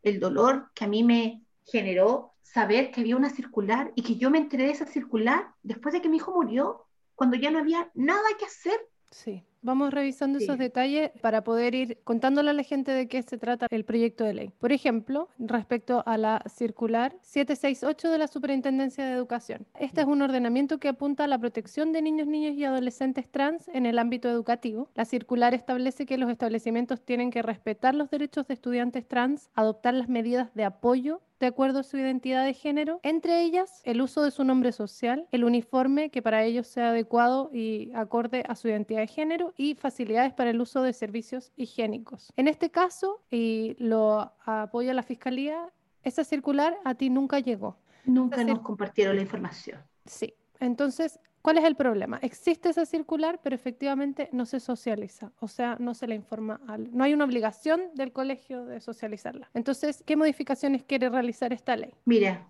[0.03, 4.31] El dolor que a mí me generó saber que había una circular y que yo
[4.31, 7.91] me enteré de esa circular después de que mi hijo murió, cuando ya no había
[7.93, 8.81] nada que hacer.
[9.11, 9.45] Sí.
[9.65, 13.67] Vamos revisando esos detalles para poder ir contándole a la gente de qué se trata
[13.71, 14.51] el proyecto de ley.
[14.59, 19.67] Por ejemplo, respecto a la circular 768 de la Superintendencia de Educación.
[19.81, 23.69] Este es un ordenamiento que apunta a la protección de niños, niñas y adolescentes trans
[23.69, 24.91] en el ámbito educativo.
[24.95, 29.95] La circular establece que los establecimientos tienen que respetar los derechos de estudiantes trans, adoptar
[29.95, 34.23] las medidas de apoyo de acuerdo a su identidad de género, entre ellas el uso
[34.23, 38.69] de su nombre social, el uniforme que para ellos sea adecuado y acorde a su
[38.69, 42.33] identidad de género y facilidades para el uso de servicios higiénicos.
[42.37, 47.77] En este caso, y lo apoya la Fiscalía, esa circular a ti nunca llegó.
[48.05, 49.81] Nunca nos compartieron la información.
[50.05, 52.19] Sí, entonces ¿Cuál es el problema?
[52.23, 56.97] Existe esa circular, pero efectivamente no se socializa, o sea, no se la informa, al,
[56.97, 59.51] no hay una obligación del colegio de socializarla.
[59.53, 61.93] Entonces, ¿qué modificaciones quiere realizar esta ley?
[62.07, 62.49] Mira,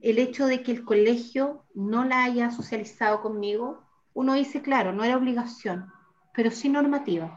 [0.00, 3.82] el hecho de que el colegio no la haya socializado conmigo,
[4.14, 5.86] uno dice, claro, no era obligación,
[6.32, 7.36] pero sí normativa.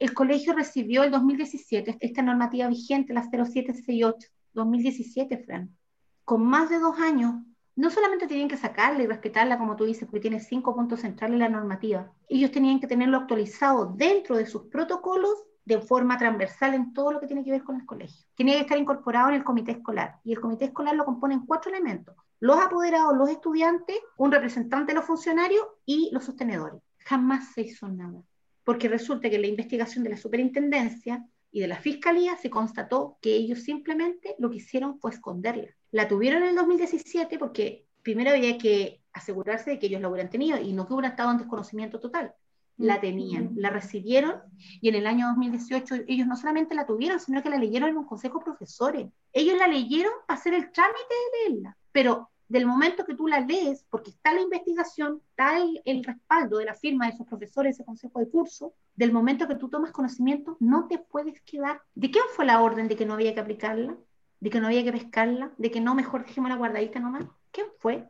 [0.00, 5.76] El colegio recibió el 2017 esta normativa vigente, la 0768, 2017, Fran,
[6.24, 7.36] con más de dos años
[7.78, 11.34] no solamente tenían que sacarla y respetarla, como tú dices, porque tiene cinco puntos centrales
[11.34, 16.74] en la normativa, ellos tenían que tenerlo actualizado dentro de sus protocolos de forma transversal
[16.74, 18.26] en todo lo que tiene que ver con el colegio.
[18.34, 21.70] Tenía que estar incorporado en el comité escolar y el comité escolar lo componen cuatro
[21.70, 22.16] elementos.
[22.40, 26.82] Los apoderados, los estudiantes, un representante de los funcionarios y los sostenedores.
[27.04, 28.20] Jamás se hizo nada,
[28.64, 33.34] porque resulta que la investigación de la superintendencia y de la fiscalía se constató que
[33.34, 38.58] ellos simplemente lo que hicieron fue esconderla la tuvieron en el 2017 porque primero había
[38.58, 41.98] que asegurarse de que ellos la hubieran tenido y no que hubieran estado en desconocimiento
[41.98, 42.34] total.
[42.76, 44.40] La tenían, la recibieron
[44.80, 47.96] y en el año 2018 ellos no solamente la tuvieron, sino que la leyeron en
[47.96, 49.08] un consejo de profesores.
[49.32, 53.40] Ellos la leyeron para hacer el trámite de leerla, pero del momento que tú la
[53.40, 57.84] lees, porque está la investigación, está el, respaldo de la firma de esos profesores, ese
[57.84, 61.82] consejo de curso, del momento que tú tomas conocimiento, no te puedes quedar.
[61.94, 63.96] ¿De qué fue la orden de que no había que aplicarla?
[64.40, 67.24] de que no había que pescarla, de que no, mejor dejemos la guardadita nomás.
[67.50, 68.06] ¿Quién fue?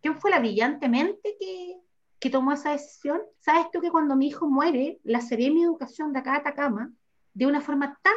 [0.00, 1.80] ¿Quién fue la brillantemente que,
[2.18, 3.20] que tomó esa decisión?
[3.40, 6.92] ¿Sabes tú que cuando mi hijo muere, la Seremi Educación de acá de Atacama,
[7.34, 8.14] de una forma tan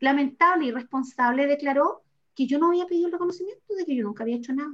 [0.00, 2.02] lamentable y responsable, declaró
[2.34, 4.72] que yo no había pedido el reconocimiento de que yo nunca había hecho nada.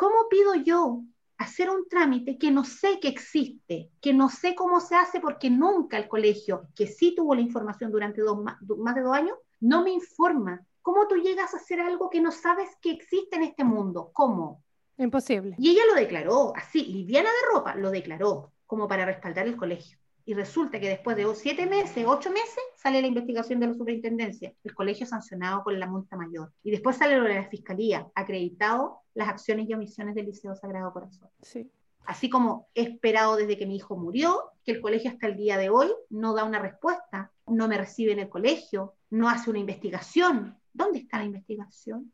[0.00, 1.02] ¿Cómo pido yo
[1.36, 5.50] hacer un trámite que no sé que existe, que no sé cómo se hace porque
[5.50, 9.36] nunca el colegio, que sí tuvo la información durante dos, más, más de dos años,
[9.60, 13.42] no me informa ¿Cómo tú llegas a hacer algo que no sabes que existe en
[13.42, 14.10] este mundo?
[14.12, 14.64] ¿Cómo?
[14.96, 15.54] Imposible.
[15.58, 19.98] Y ella lo declaró, así, liviana de ropa, lo declaró como para respaldar el colegio.
[20.30, 24.54] Y resulta que después de siete meses, ocho meses, sale la investigación de la superintendencia,
[24.62, 26.52] el colegio sancionado con la multa mayor.
[26.62, 30.92] Y después sale lo de la fiscalía, acreditado las acciones y omisiones del Liceo Sagrado
[30.92, 31.28] Corazón.
[31.42, 31.68] Sí.
[32.06, 35.58] Así como he esperado desde que mi hijo murió, que el colegio hasta el día
[35.58, 39.58] de hoy no da una respuesta, no me recibe en el colegio, no hace una
[39.58, 40.56] investigación.
[40.72, 42.12] ¿Dónde está la investigación?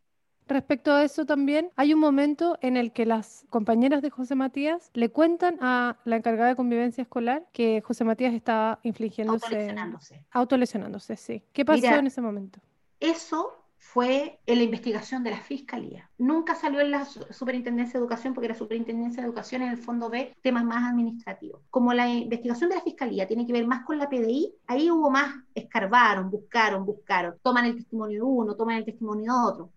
[0.48, 4.90] Respecto a eso también, hay un momento en el que las compañeras de José Matías
[4.94, 9.44] le cuentan a la encargada de convivencia escolar que José Matías estaba infligiéndose...
[9.46, 10.24] Autolesionándose.
[10.30, 11.42] Autolesionándose, sí.
[11.52, 12.60] ¿Qué pasó Mira, en ese momento?
[13.00, 16.10] Eso fue en la investigación de la Fiscalía.
[16.18, 19.78] Nunca salió en la su- Superintendencia de Educación porque la Superintendencia de Educación en el
[19.78, 21.62] fondo ve temas más administrativos.
[21.70, 25.10] Como la investigación de la Fiscalía tiene que ver más con la PDI, ahí hubo
[25.10, 29.72] más, escarbaron, buscaron, buscaron, toman el testimonio de uno, toman el testimonio de otro.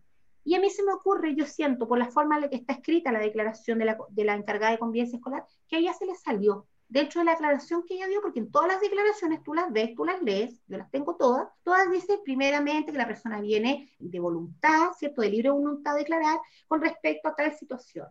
[0.49, 2.73] Y a mí se me ocurre, yo siento, por la forma en la que está
[2.73, 3.85] escrita la declaración de
[4.25, 7.83] la, encargada de convivencia escolar, que a ella se le salió dentro de la aclaración
[7.85, 10.77] que ella dio, porque en todas las declaraciones tú las ves, tú las lees, yo
[10.77, 15.21] las tengo todas, todas dicen primeramente que la persona viene de voluntad, ¿cierto?
[15.21, 18.07] De libre voluntad de declarar con respecto a tal situación.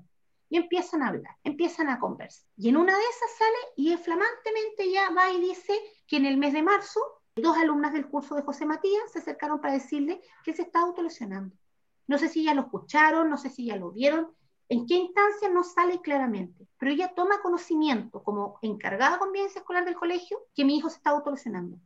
[0.48, 2.48] Y empiezan a hablar, empiezan a conversar.
[2.56, 5.72] Y en una de esas sale y flamantemente ya va y dice
[6.06, 7.00] que en el mes de marzo,
[7.34, 11.56] dos alumnas del curso de José Matías se acercaron para decirle que se estaba autolesionando.
[12.08, 14.28] No sé si ya lo escucharon, no sé si ya lo vieron,
[14.68, 19.84] en qué instancia no sale claramente, pero ella toma conocimiento como encargada de convivencia escolar
[19.84, 21.78] del colegio que mi hijo se está autolesionando.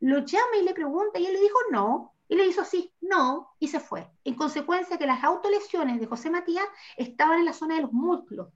[0.00, 3.54] Lo llama y le pregunta y él le dijo no, y le hizo así, no,
[3.58, 4.10] y se fue.
[4.24, 8.48] En consecuencia que las autolesiones de José Matías estaban en la zona de los músculos,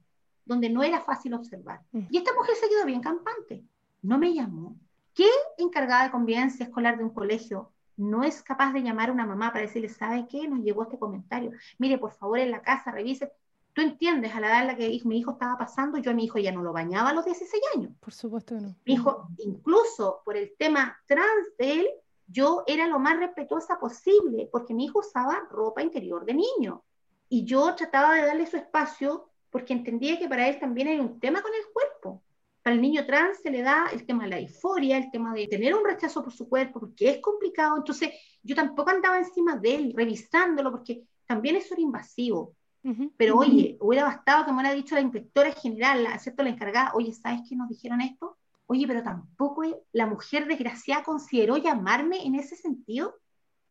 [0.45, 1.81] donde no era fácil observar.
[1.93, 2.07] Mm.
[2.11, 3.65] Y esta mujer se quedó bien campante.
[4.03, 4.77] No me llamó.
[5.15, 5.29] ¿Qué
[5.59, 9.53] encargada de convivencia escolar de un colegio no es capaz de llamar a una mamá
[9.53, 10.49] para decirle, ¿sabe qué?
[10.49, 11.53] Nos llegó este comentario.
[11.79, 13.31] Mire, por favor, en la casa revise.
[13.73, 16.25] Tú entiendes, a la edad en la que mi hijo estaba pasando, yo a mi
[16.25, 17.93] hijo ya no lo bañaba a los 16 años.
[18.01, 18.75] Por supuesto que no.
[18.85, 21.89] Mi hijo, incluso por el tema trans de él,
[22.27, 26.83] yo era lo más respetuosa posible, porque mi hijo usaba ropa interior de niño.
[27.29, 31.21] Y yo trataba de darle su espacio porque entendía que para él también hay un
[31.21, 32.23] tema con el cuerpo.
[32.63, 35.47] Para el niño trans se le da el tema de la euforia, el tema de
[35.47, 37.79] tener un rechazo por su cuerpo, porque es complicado.
[37.79, 38.11] Entonces,
[38.43, 42.55] yo tampoco andaba encima de él, revisándolo, porque también eso era invasivo.
[42.83, 43.13] Ujú.
[43.17, 46.43] Pero oye, hubiera bastado que me hubiera dicho la inspectora general, la, ¿cierto?
[46.43, 48.37] La encargada, oye, ¿sabes qué nos dijeron esto?
[48.67, 53.17] Oye, pero tampoco la mujer desgraciada consideró llamarme en ese sentido.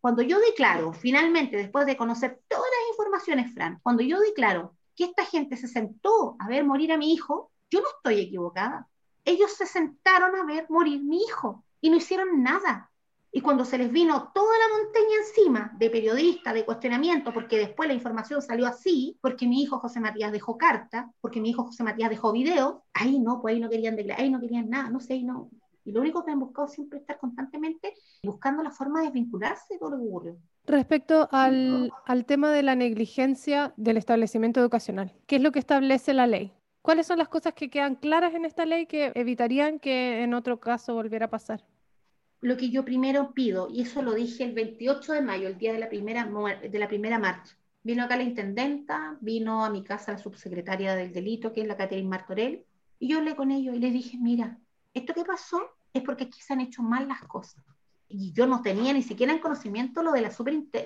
[0.02, 5.06] Cuando yo declaro, finalmente, después de conocer todas las informaciones, Fran, cuando yo declaro que
[5.06, 8.88] esta gente se sentó a ver morir a mi hijo, yo no estoy equivocada.
[9.26, 12.90] Ellos se sentaron a ver morir mi hijo y no hicieron nada.
[13.32, 17.88] Y cuando se les vino toda la montaña encima de periodistas, de cuestionamiento, porque después
[17.88, 21.84] la información salió así, porque mi hijo José Matías dejó carta, porque mi hijo José
[21.84, 25.00] Matías dejó video, ahí no, pues ahí no querían declarar, ahí no querían nada, no
[25.00, 25.52] sé, ahí no.
[25.86, 29.76] Y lo único que han buscado siempre es estar constantemente buscando la forma de desvincularse
[29.76, 30.38] de todo lo que ocurrió.
[30.66, 36.14] Respecto al, al tema de la negligencia del establecimiento educacional, ¿qué es lo que establece
[36.14, 36.52] la ley?
[36.90, 40.60] ¿Cuáles son las cosas que quedan claras en esta ley que evitarían que en otro
[40.60, 41.64] caso volviera a pasar?
[42.42, 45.72] Lo que yo primero pido, y eso lo dije el 28 de mayo, el día
[45.72, 46.28] de la primera,
[46.60, 51.14] de la primera marcha, vino acá la intendenta, vino a mi casa la subsecretaria del
[51.14, 52.66] delito, que es la Caterine Martorell,
[52.98, 54.58] y yo hablé con ellos y les dije, mira,
[54.96, 55.62] esto que pasó
[55.94, 57.64] es porque aquí se han hecho mal las cosas.
[58.08, 60.32] Y yo no tenía ni siquiera en conocimiento lo de la,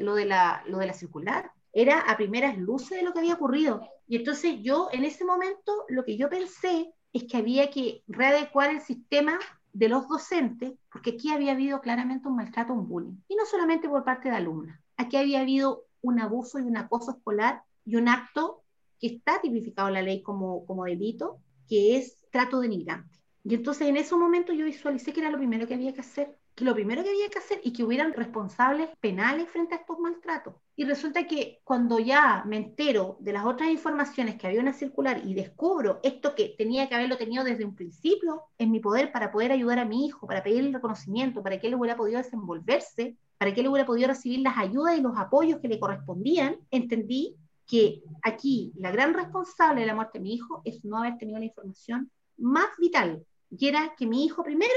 [0.02, 1.54] lo de la, lo de la circular.
[1.74, 3.82] Era a primeras luces de lo que había ocurrido.
[4.08, 8.70] Y entonces yo, en ese momento, lo que yo pensé es que había que readecuar
[8.70, 9.40] el sistema
[9.74, 13.18] de los docentes, porque aquí había habido claramente un maltrato, un bullying.
[13.28, 14.80] Y no solamente por parte de alumnas.
[14.98, 18.64] Aquí había habido un abuso y un acoso escolar y un acto
[19.00, 23.20] que está tipificado en la ley como, como delito, que es trato denigrante.
[23.44, 26.38] Y entonces en ese momento yo visualicé que era lo primero que había que hacer,
[26.56, 30.00] que lo primero que había que hacer y que hubieran responsables penales frente a estos
[30.00, 30.54] maltratos.
[30.76, 35.22] Y resulta que cuando ya me entero de las otras informaciones que había una circular
[35.26, 39.32] y descubro esto que tenía que haberlo tenido desde un principio en mi poder para
[39.32, 43.18] poder ayudar a mi hijo, para pedirle el reconocimiento, para que él hubiera podido desenvolverse,
[43.38, 47.36] para que él hubiera podido recibir las ayudas y los apoyos que le correspondían, entendí
[47.68, 51.40] que aquí la gran responsable de la muerte de mi hijo es no haber tenido
[51.40, 53.26] la información más vital,
[53.58, 54.74] y era que mi hijo primero,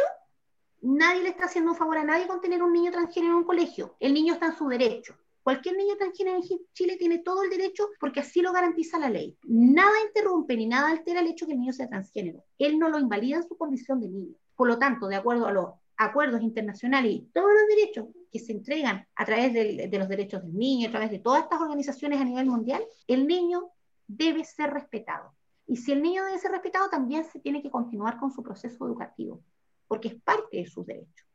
[0.83, 3.45] nadie le está haciendo un favor a nadie con tener un niño transgénero en un
[3.45, 3.97] colegio.
[4.01, 5.15] El niño está en su derecho.
[5.43, 9.37] Cualquier niño transgénero en Chile tiene todo el derecho porque así lo garantiza la ley.
[9.45, 12.43] Nada interrumpe ni nada altera el hecho que el niño sea transgénero.
[12.59, 14.35] Él no lo invalida en su condición de niño.
[14.57, 18.53] Por lo tanto, de acuerdo a los acuerdos internacionales y todos los derechos que se
[18.53, 22.21] entregan a través del- de los derechos del niño, a través de todas estas organizaciones
[22.21, 23.71] a nivel mundial, el niño
[24.07, 25.33] debe ser respetado.
[25.67, 28.87] Y si el niño debe ser respetado, también se tiene que continuar con su proceso
[28.87, 29.41] educativo,
[29.87, 31.27] porque es parte de sus derechos.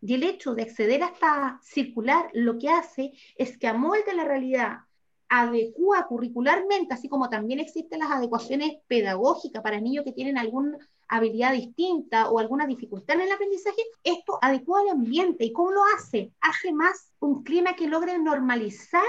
[0.00, 4.24] Y el hecho de acceder a esta circular lo que hace es que amolde la
[4.24, 4.80] realidad,
[5.28, 10.76] adecua curricularmente, así como también existen las adecuaciones pedagógicas para niños que tienen alguna
[11.08, 15.44] habilidad distinta o alguna dificultad en el aprendizaje, esto adecua al ambiente.
[15.44, 16.32] ¿Y cómo lo hace?
[16.40, 19.02] Hace más un clima que logre normalizar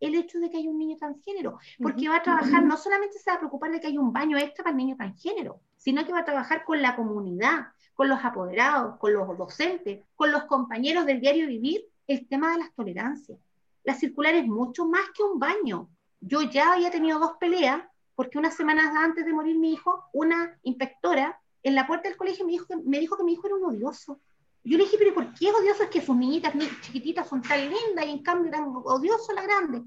[0.00, 3.30] el hecho de que hay un niño transgénero, porque va a trabajar, no solamente se
[3.30, 6.12] va a preocupar de que hay un baño extra para el niño transgénero, sino que
[6.12, 7.66] va a trabajar con la comunidad,
[8.00, 12.60] con los apoderados, con los docentes, con los compañeros del diario vivir, el tema de
[12.60, 13.38] las tolerancias.
[13.84, 15.90] La circular es mucho más que un baño.
[16.18, 17.82] Yo ya había tenido dos peleas
[18.14, 22.46] porque unas semanas antes de morir mi hijo, una inspectora en la puerta del colegio
[22.46, 22.52] me
[23.00, 24.18] dijo que, mi hijo era un odioso.
[24.64, 25.82] Yo le dije, pero ¿por qué es odioso?
[25.82, 29.82] Es que sus niñitas chiquititas son tan lindas y en cambio eran odiosos la grande.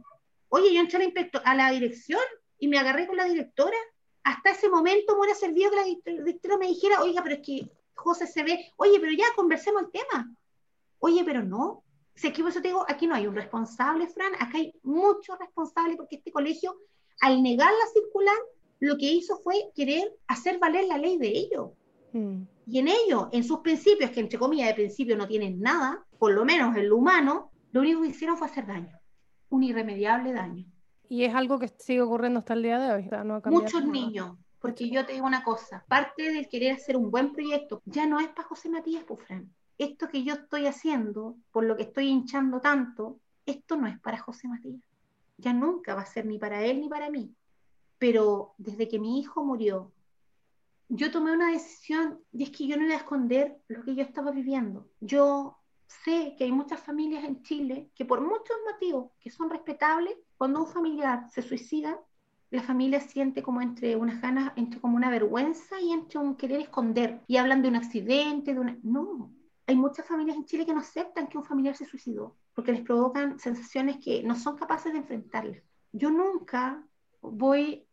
[0.50, 2.22] Oye, yo entré a la, a la dirección
[2.60, 3.78] y me agarré con la directora.
[4.24, 5.78] Hasta ese momento me hubiera servido que
[6.12, 9.84] la directora me dijera, oiga, pero es que José se ve, oye, pero ya conversemos
[9.84, 10.36] el tema.
[11.00, 11.84] Oye, pero no.
[12.16, 15.38] Si aquí por eso te digo, aquí no hay un responsable, Fran, acá hay muchos
[15.40, 16.78] responsables porque este colegio,
[17.22, 18.38] al negar la circular,
[18.80, 21.72] lo que hizo fue querer hacer valer la ley de ellos.
[22.12, 22.44] Mm.
[22.68, 26.34] Y en ello, en sus principios, que entre comillas de principio no tienen nada, por
[26.34, 28.98] lo menos en lo humano, lo único que hicieron fue hacer daño,
[29.50, 30.66] un irremediable daño.
[31.10, 33.10] Y es algo que sigue ocurriendo hasta el día de hoy.
[33.46, 37.82] Muchos niños, porque yo te digo una cosa, parte del querer hacer un buen proyecto
[37.84, 39.54] ya no es para José Matías Pufrán.
[39.78, 44.20] Esto que yo estoy haciendo, por lo que estoy hinchando tanto, esto no es para
[44.20, 44.82] José Matías.
[45.38, 47.36] Ya nunca va a ser ni para él ni para mí.
[47.98, 49.92] Pero desde que mi hijo murió,
[50.88, 54.02] yo tomé una decisión y es que yo no iba a esconder lo que yo
[54.02, 54.88] estaba viviendo.
[55.02, 55.58] Yo
[55.88, 60.62] sé que hay muchas familias en Chile que por muchos motivos que son respetables, cuando
[60.62, 62.00] un familiar se suicida,
[62.56, 66.62] la familia siente como entre unas ganas, entre como una vergüenza y entre un querer
[66.62, 67.22] esconder.
[67.28, 68.78] Y hablan de un accidente, de una...
[68.84, 69.34] No,
[69.68, 72.82] hay muchas familias en Chile que no aceptan que un familiar se suicidó, porque les
[72.82, 75.62] provocan sensaciones que no son capaces de enfrentarlas.
[75.92, 76.84] Yo nunca
[77.22, 77.86] voy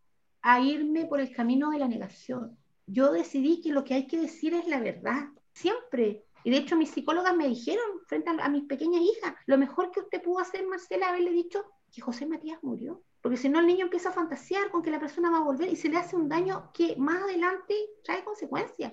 [0.43, 2.57] a irme por el camino de la negación
[2.93, 6.25] yo decidí que lo que hay que decir es la verdad, siempre.
[6.43, 10.01] Y de hecho mis psicólogas me dijeron frente a, mis pequeñas hijas, lo mejor que
[10.01, 13.03] usted pudo hacer, Marcela, haberle dicho que José Matías murió.
[13.21, 15.69] Porque si no el niño empieza a fantasear con que la persona va a volver
[15.69, 18.93] y se le hace un daño que más adelante trae consecuencias.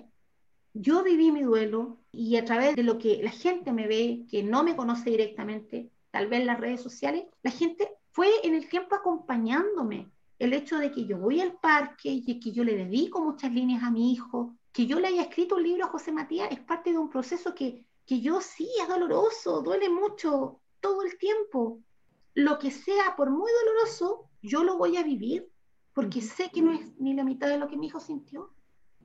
[0.74, 4.42] Yo viví mi duelo y a través de lo que la gente me ve, que
[4.42, 8.94] no me conoce directamente, tal vez las redes sociales, la gente fue en el tiempo
[8.94, 13.52] acompañándome, el hecho de que yo voy al parque y que yo le dedico muchas
[13.52, 16.60] líneas a mi hijo, que yo le haya escrito un libro a José Matías, es
[16.60, 21.80] parte de un proceso que, que yo sí, es doloroso, duele mucho todo el tiempo.
[22.38, 25.50] Lo que sea, por muy doloroso, yo lo voy a vivir,
[25.92, 28.52] porque sé que no es ni la mitad de lo que mi hijo sintió.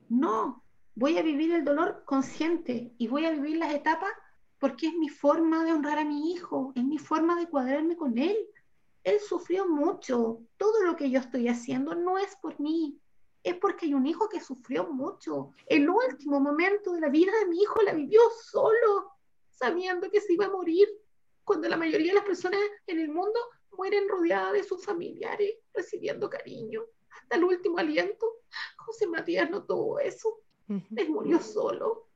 [0.08, 0.62] No,
[0.94, 4.12] voy a vivir el dolor consciente y voy a vivir las etapas
[4.60, 8.18] porque es mi forma de honrar a mi hijo, es mi forma de cuadrarme con
[8.18, 8.36] él,
[9.02, 10.38] él sufrió mucho.
[10.56, 13.00] Todo lo que yo estoy haciendo no es por mí,
[13.42, 15.50] es porque hay un hijo que sufrió mucho.
[15.66, 19.10] El último momento de la vida de mi hijo la vivió solo,
[19.50, 20.86] sabiendo que se iba a morir,
[21.44, 23.38] cuando la mayoría de las personas en el mundo
[23.76, 28.26] mueren rodeadas de sus familiares, recibiendo cariño, hasta el último aliento.
[28.76, 32.08] José Matías no tuvo eso, él murió solo.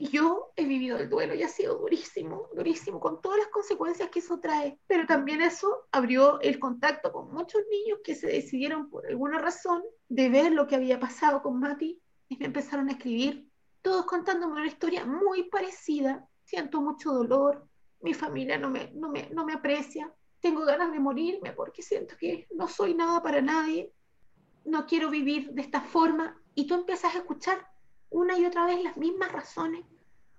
[0.00, 4.10] Y yo he vivido el duelo y ha sido durísimo, durísimo, con todas las consecuencias
[4.10, 4.78] que eso trae.
[4.86, 9.82] Pero también eso abrió el contacto con muchos niños que se decidieron por alguna razón
[10.08, 13.48] de ver lo que había pasado con Mati y me empezaron a escribir,
[13.82, 16.28] todos contándome una historia muy parecida.
[16.44, 17.67] Siento mucho dolor,
[18.00, 22.16] mi familia no me, no me, no me aprecia, tengo ganas de morirme porque siento
[22.16, 23.92] que no soy nada para nadie,
[24.64, 26.40] no quiero vivir de esta forma.
[26.54, 27.66] Y tú empiezas a escuchar
[28.10, 29.84] una y otra vez las mismas razones,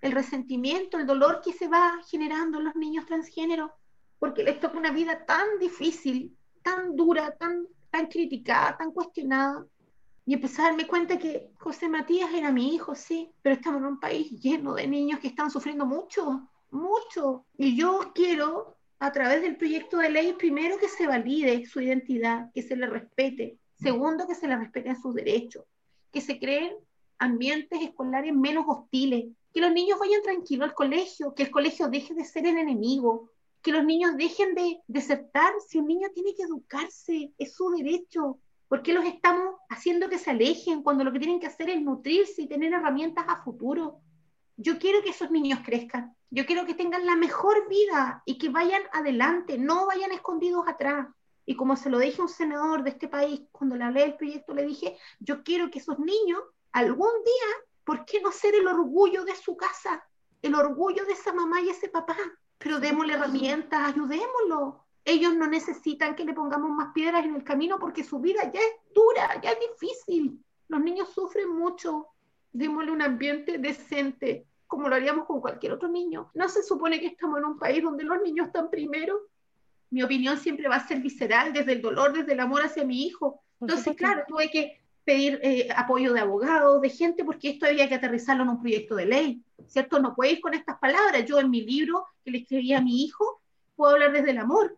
[0.02, 3.72] el resentimiento, el dolor que se va generando en los niños transgéneros,
[4.18, 9.66] porque les toca una vida tan difícil, tan dura, tan, tan criticada, tan cuestionada.
[10.26, 13.88] Y empecé a darme cuenta que José Matías era mi hijo, sí, pero estamos en
[13.88, 17.46] un país lleno de niños que están sufriendo mucho, mucho.
[17.58, 22.52] Y yo quiero, a través del proyecto de ley, primero que se valide su identidad,
[22.54, 23.58] que se le respete.
[23.76, 25.66] Segundo, que se le respeten sus derechos,
[26.12, 26.76] que se creen
[27.18, 32.14] ambientes escolares menos hostiles, que los niños vayan tranquilos al colegio, que el colegio deje
[32.14, 35.54] de ser el enemigo, que los niños dejen de desertar.
[35.68, 38.40] Si un niño tiene que educarse, es su derecho.
[38.68, 41.82] ¿Por qué los estamos haciendo que se alejen cuando lo que tienen que hacer es
[41.82, 44.02] nutrirse y tener herramientas a futuro?
[44.62, 48.50] Yo quiero que esos niños crezcan, yo quiero que tengan la mejor vida y que
[48.50, 51.08] vayan adelante, no vayan escondidos atrás.
[51.46, 54.18] Y como se lo dije a un senador de este país, cuando le hablé del
[54.18, 56.44] proyecto, le dije, yo quiero que esos niños
[56.74, 57.48] algún día,
[57.86, 60.04] ¿por qué no ser el orgullo de su casa?
[60.42, 62.18] El orgullo de esa mamá y ese papá.
[62.58, 64.84] Pero démosle herramientas, ayudémoslo.
[65.06, 68.60] Ellos no necesitan que le pongamos más piedras en el camino porque su vida ya
[68.60, 70.44] es dura, ya es difícil.
[70.68, 72.08] Los niños sufren mucho.
[72.52, 76.30] Démosle un ambiente decente, como lo haríamos con cualquier otro niño.
[76.36, 79.20] ¿No se supone que estamos en un país donde los niños están primero?
[79.90, 83.04] Mi opinión siempre va a ser visceral, desde el dolor, desde el amor hacia mi
[83.04, 83.42] hijo.
[83.60, 87.96] Entonces, claro, tuve que pedir eh, apoyo de abogados, de gente, porque esto había que
[87.96, 90.00] aterrizarlo en un proyecto de ley, ¿cierto?
[90.00, 91.26] No puedo ir con estas palabras.
[91.26, 93.42] Yo en mi libro que le escribí a mi hijo,
[93.76, 94.78] puedo hablar desde el amor,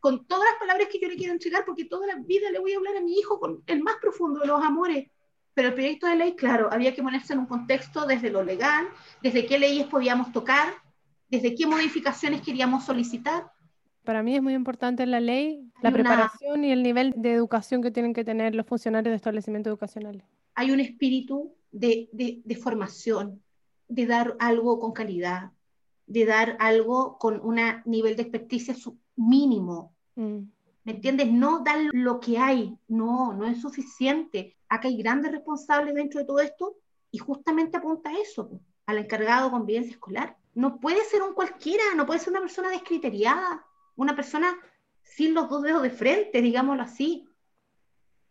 [0.00, 2.74] con todas las palabras que yo le quiero entregar, porque toda la vida le voy
[2.74, 5.08] a hablar a mi hijo con el más profundo de los amores.
[5.54, 8.86] Pero el proyecto de ley, claro, había que ponerse en un contexto desde lo legal,
[9.22, 10.72] desde qué leyes podíamos tocar,
[11.28, 13.50] desde qué modificaciones queríamos solicitar.
[14.04, 17.82] Para mí es muy importante en la ley la preparación y el nivel de educación
[17.82, 20.24] que tienen que tener los funcionarios de establecimientos educacionales.
[20.54, 23.42] Hay un espíritu de, de, formación,
[23.88, 25.52] de dar algo con calidad,
[26.06, 28.74] de dar algo con un nivel de experticia
[29.16, 29.94] mínimo.
[30.16, 30.40] Mm.
[30.90, 31.30] ¿Me entiendes?
[31.30, 34.56] No dar lo que hay, no, no es suficiente.
[34.68, 36.78] Acá hay grandes responsables dentro de todo esto
[37.12, 40.36] y justamente apunta a eso, al encargado de convivencia escolar.
[40.52, 43.64] No puede ser un cualquiera, no puede ser una persona descriteriada,
[43.94, 44.58] una persona
[45.00, 47.24] sin los dos dedos de frente, digámoslo así.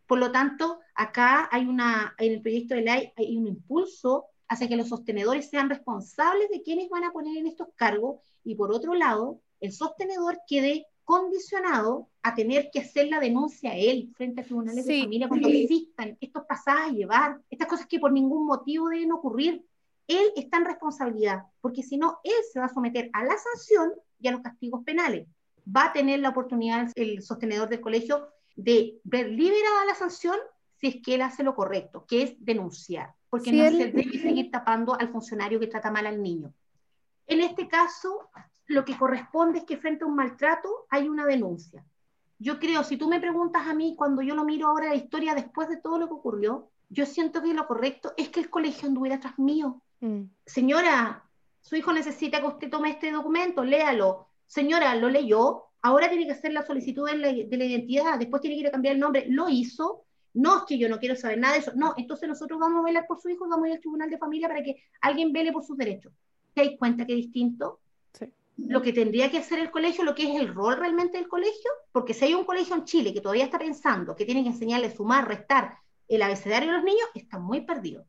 [0.05, 4.67] Por lo tanto, acá hay una, en el proyecto de ley hay un impulso hacia
[4.67, 8.73] que los sostenedores sean responsables de quienes van a poner en estos cargos y por
[8.73, 14.41] otro lado, el sostenedor quede condicionado a tener que hacer la denuncia a él frente
[14.41, 18.45] a tribunales de familia cuando existan estos pasajes a llevar, estas cosas que por ningún
[18.45, 19.65] motivo deben ocurrir.
[20.07, 23.93] Él está en responsabilidad, porque si no, él se va a someter a la sanción
[24.19, 25.27] y a los castigos penales.
[25.67, 30.35] Va a tener la oportunidad el sostenedor del colegio de ver liberada la sanción
[30.79, 34.49] si es que él hace lo correcto, que es denunciar, porque no se debe seguir
[34.49, 36.53] tapando al funcionario que trata mal al niño.
[37.27, 38.29] En este caso,
[38.65, 41.85] lo que corresponde es que frente a un maltrato hay una denuncia.
[42.39, 45.35] Yo creo, si tú me preguntas a mí, cuando yo lo miro ahora la historia
[45.35, 48.87] después de todo lo que ocurrió, yo siento que lo correcto es que el colegio
[48.87, 49.81] anduviera tras mío.
[49.99, 50.23] Mm.
[50.45, 51.23] Señora,
[51.61, 54.27] su hijo necesita que usted tome este documento, léalo.
[54.47, 58.41] Señora, lo leyó, ahora tiene que hacer la solicitud de la, de la identidad, después
[58.41, 61.15] tiene que ir a cambiar el nombre, lo hizo, no es que yo no quiero
[61.15, 63.67] saber nada de eso, no, entonces nosotros vamos a velar por su hijo, vamos a
[63.69, 66.13] ir al tribunal de familia para que alguien vele por sus derechos.
[66.53, 67.79] ¿Te das cuenta que es distinto?
[68.67, 71.71] Lo que tendría que hacer el colegio, lo que es el rol realmente del colegio,
[71.91, 74.95] porque si hay un colegio en Chile que todavía está pensando que tiene que enseñarle
[74.95, 78.05] sumar, restar el abecedario a los niños, está muy perdido.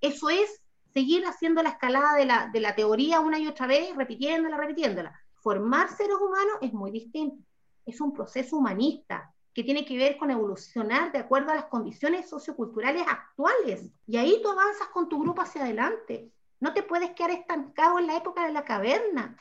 [0.00, 0.60] Eso es
[0.92, 5.18] seguir haciendo la escalada de la, de la teoría una y otra vez, repitiéndola, repitiéndola.
[5.34, 7.42] Formar seres humanos es muy distinto.
[7.86, 12.28] Es un proceso humanista que tiene que ver con evolucionar de acuerdo a las condiciones
[12.28, 13.90] socioculturales actuales.
[14.06, 16.30] Y ahí tú avanzas con tu grupo hacia adelante.
[16.60, 19.36] No te puedes quedar estancado en la época de la caverna.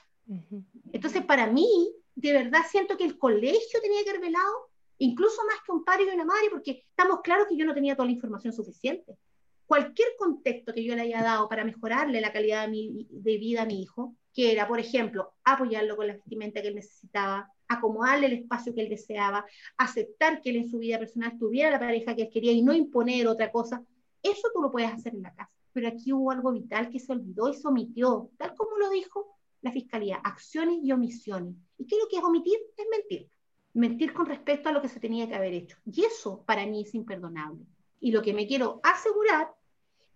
[0.92, 5.58] Entonces, para mí, de verdad siento que el colegio tenía que haber velado, incluso más
[5.66, 8.14] que un padre y una madre, porque estamos claros que yo no tenía toda la
[8.14, 9.18] información suficiente.
[9.66, 13.66] Cualquier contexto que yo le haya dado para mejorarle la calidad de, de vida a
[13.66, 18.34] mi hijo, que era, por ejemplo, apoyarlo con la vestimenta que él necesitaba, acomodarle el
[18.34, 19.46] espacio que él deseaba,
[19.78, 22.74] aceptar que él en su vida personal tuviera la pareja que él quería y no
[22.74, 23.82] imponer otra cosa,
[24.22, 25.52] eso tú lo puedes hacer en la casa.
[25.74, 29.41] Pero aquí hubo algo vital que se olvidó y se omitió, tal como lo dijo
[29.62, 31.56] la fiscalía, acciones y omisiones.
[31.78, 32.58] ¿Y qué es lo que es omitir?
[32.78, 33.30] Es mentir.
[33.74, 35.78] Mentir con respecto a lo que se tenía que haber hecho.
[35.86, 37.66] Y eso para mí es imperdonable.
[38.00, 39.54] Y lo que me quiero asegurar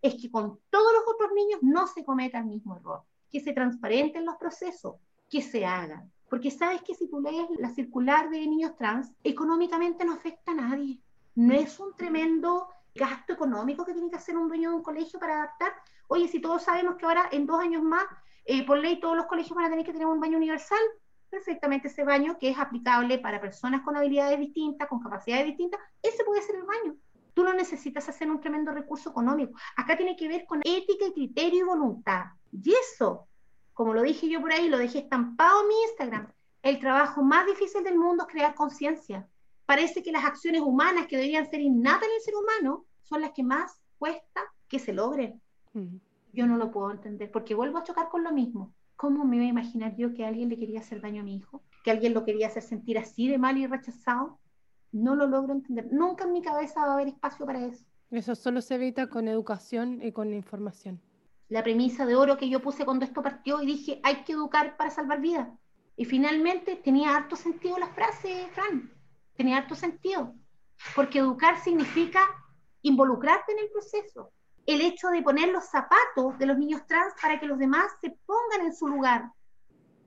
[0.02, 3.54] es que con todos los otros niños no se cometa el mismo error, que se
[3.54, 4.96] transparenten los procesos,
[5.30, 6.12] que se hagan.
[6.30, 10.56] Porque sabes que si tú lees la circular de niños trans, económicamente no afecta a
[10.56, 11.00] nadie.
[11.36, 15.20] No es un tremendo gasto económico que tiene que hacer un dueño de un colegio
[15.20, 15.74] para adaptar.
[16.08, 18.06] Oye, si todos sabemos que ahora en dos años más
[18.46, 20.80] eh, por ley todos los colegios van a tener que tener un baño universal,
[21.30, 26.24] perfectamente ese baño que es aplicable para personas con habilidades distintas, con capacidades distintas, ese
[26.24, 26.96] puede ser el baño.
[27.34, 29.58] Tú no necesitas hacer un tremendo recurso económico.
[29.76, 32.26] Acá tiene que ver con ética y criterio y voluntad.
[32.52, 33.28] Y eso,
[33.74, 36.32] como lo dije yo por ahí, lo dejé estampado en mi Instagram,
[36.62, 39.28] el trabajo más difícil del mundo es crear conciencia.
[39.66, 43.32] Parece que las acciones humanas que deberían ser innatas en el ser humano son las
[43.32, 45.42] que más cuesta que se logren
[46.36, 48.74] yo no lo puedo entender, porque vuelvo a chocar con lo mismo.
[48.96, 51.64] ¿Cómo me iba a imaginar yo que alguien le quería hacer daño a mi hijo?
[51.84, 54.40] ¿Que alguien lo quería hacer sentir así de mal y rechazado?
[54.92, 55.92] No lo logro entender.
[55.92, 57.84] Nunca en mi cabeza va a haber espacio para eso.
[58.12, 61.02] Eso solo se evita con educación y con información.
[61.50, 64.78] La premisa de oro que yo puse cuando esto partió y dije, hay que educar
[64.78, 65.50] para salvar vidas.
[65.98, 68.92] Y finalmente tenía harto sentido la frase, Fran.
[69.36, 70.34] Tenía harto sentido,
[70.96, 72.22] porque educar significa
[72.82, 74.32] involucrarte en el proceso.
[74.66, 78.18] El hecho de poner los zapatos de los niños trans para que los demás se
[78.26, 79.32] pongan en su lugar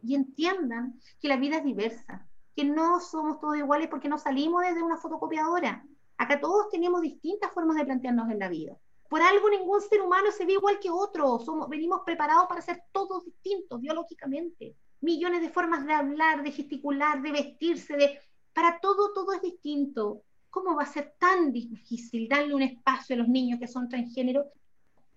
[0.03, 4.63] y entiendan que la vida es diversa, que no somos todos iguales porque no salimos
[4.63, 5.85] desde una fotocopiadora.
[6.17, 8.77] Acá todos tenemos distintas formas de plantearnos en la vida.
[9.09, 11.39] Por algo ningún ser humano se ve igual que otro.
[11.39, 14.77] Somos, venimos preparados para ser todos distintos biológicamente.
[15.01, 18.21] Millones de formas de hablar, de gesticular, de vestirse.
[18.53, 20.25] Para todo, todo es distinto.
[20.51, 24.47] ¿Cómo va a ser tan difícil darle un espacio a los niños que son transgénero?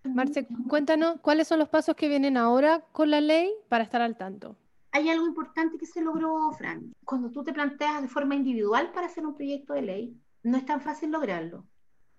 [0.04, 4.18] Marce, cuéntanos cuáles son los pasos que vienen ahora con la ley para estar al
[4.18, 4.56] tanto.
[4.92, 6.94] Hay algo importante que se logró, Fran.
[7.06, 10.66] Cuando tú te planteas de forma individual para hacer un proyecto de ley, no es
[10.66, 11.66] tan fácil lograrlo.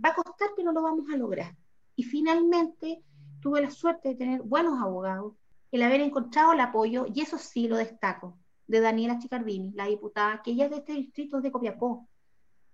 [0.03, 1.55] Va a costar, pero lo vamos a lograr.
[1.97, 3.03] Y finalmente
[3.41, 5.35] tuve la suerte de tener buenos abogados,
[5.71, 10.41] el haber encontrado el apoyo, y eso sí lo destaco, de Daniela Chicardini, la diputada,
[10.43, 12.09] que ella es de este distrito de Copiapó.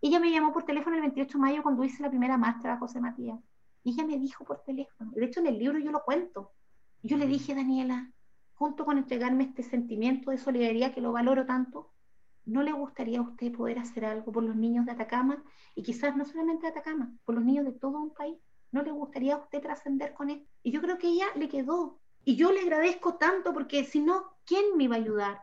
[0.00, 2.78] Ella me llamó por teléfono el 28 de mayo cuando hice la primera marcha a
[2.78, 3.38] José Matías.
[3.82, 6.52] Y ella me dijo por teléfono, de hecho en el libro yo lo cuento.
[7.02, 8.12] Yo le dije, Daniela,
[8.54, 11.92] junto con entregarme este sentimiento de solidaridad que lo valoro tanto,
[12.44, 15.42] ¿no le gustaría a usted poder hacer algo por los niños de Atacama?
[15.74, 18.38] Y quizás no solamente de Atacama, por los niños de todo un país.
[18.70, 20.46] ¿No le gustaría a usted trascender con él?
[20.62, 22.00] Y yo creo que ella le quedó.
[22.24, 25.40] Y yo le agradezco tanto porque si no, ¿quién me iba a ayudar?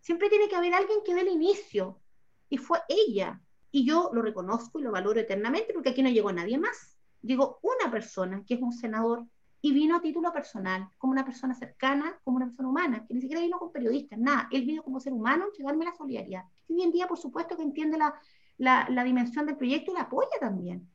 [0.00, 2.00] Siempre tiene que haber alguien que dé el inicio.
[2.48, 3.40] Y fue ella.
[3.70, 6.96] Y yo lo reconozco y lo valoro eternamente porque aquí no llegó nadie más.
[7.22, 9.26] Llegó una persona, que es un senador,
[9.60, 13.20] y vino a título personal, como una persona cercana, como una persona humana, que ni
[13.20, 16.44] siquiera vino con periodistas, nada, él vino como ser humano entregarme la solidaridad.
[16.68, 18.14] Y hoy en día, por supuesto, que entiende la,
[18.58, 20.88] la, la dimensión del proyecto y la apoya también.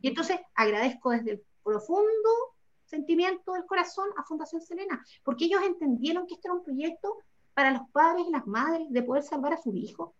[0.00, 2.30] Y entonces agradezco desde el profundo
[2.84, 7.18] sentimiento del corazón a Fundación Selena, porque ellos entendieron que este era un proyecto
[7.54, 10.10] para los padres y las madres de poder salvar a sus hijos.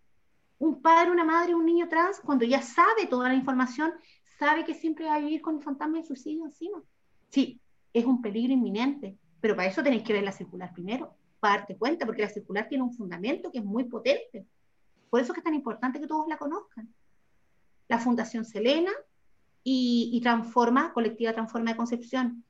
[0.63, 3.93] Un padre, una madre, un niño trans, cuando ya sabe toda la información,
[4.39, 6.81] sabe que siempre va a vivir con el fantasma del suicidio encima.
[7.31, 7.61] Sí,
[7.93, 11.77] es un peligro inminente, pero para eso tenéis que ver la circular primero, para darte
[11.77, 14.47] cuenta, porque la circular tiene un fundamento que es muy potente.
[15.11, 16.95] Por eso es que es tan importante que todos la conozcan.
[17.89, 18.93] La Fundación Selena
[19.65, 22.45] y, Transforma, Colectiva Transforma de Concepción,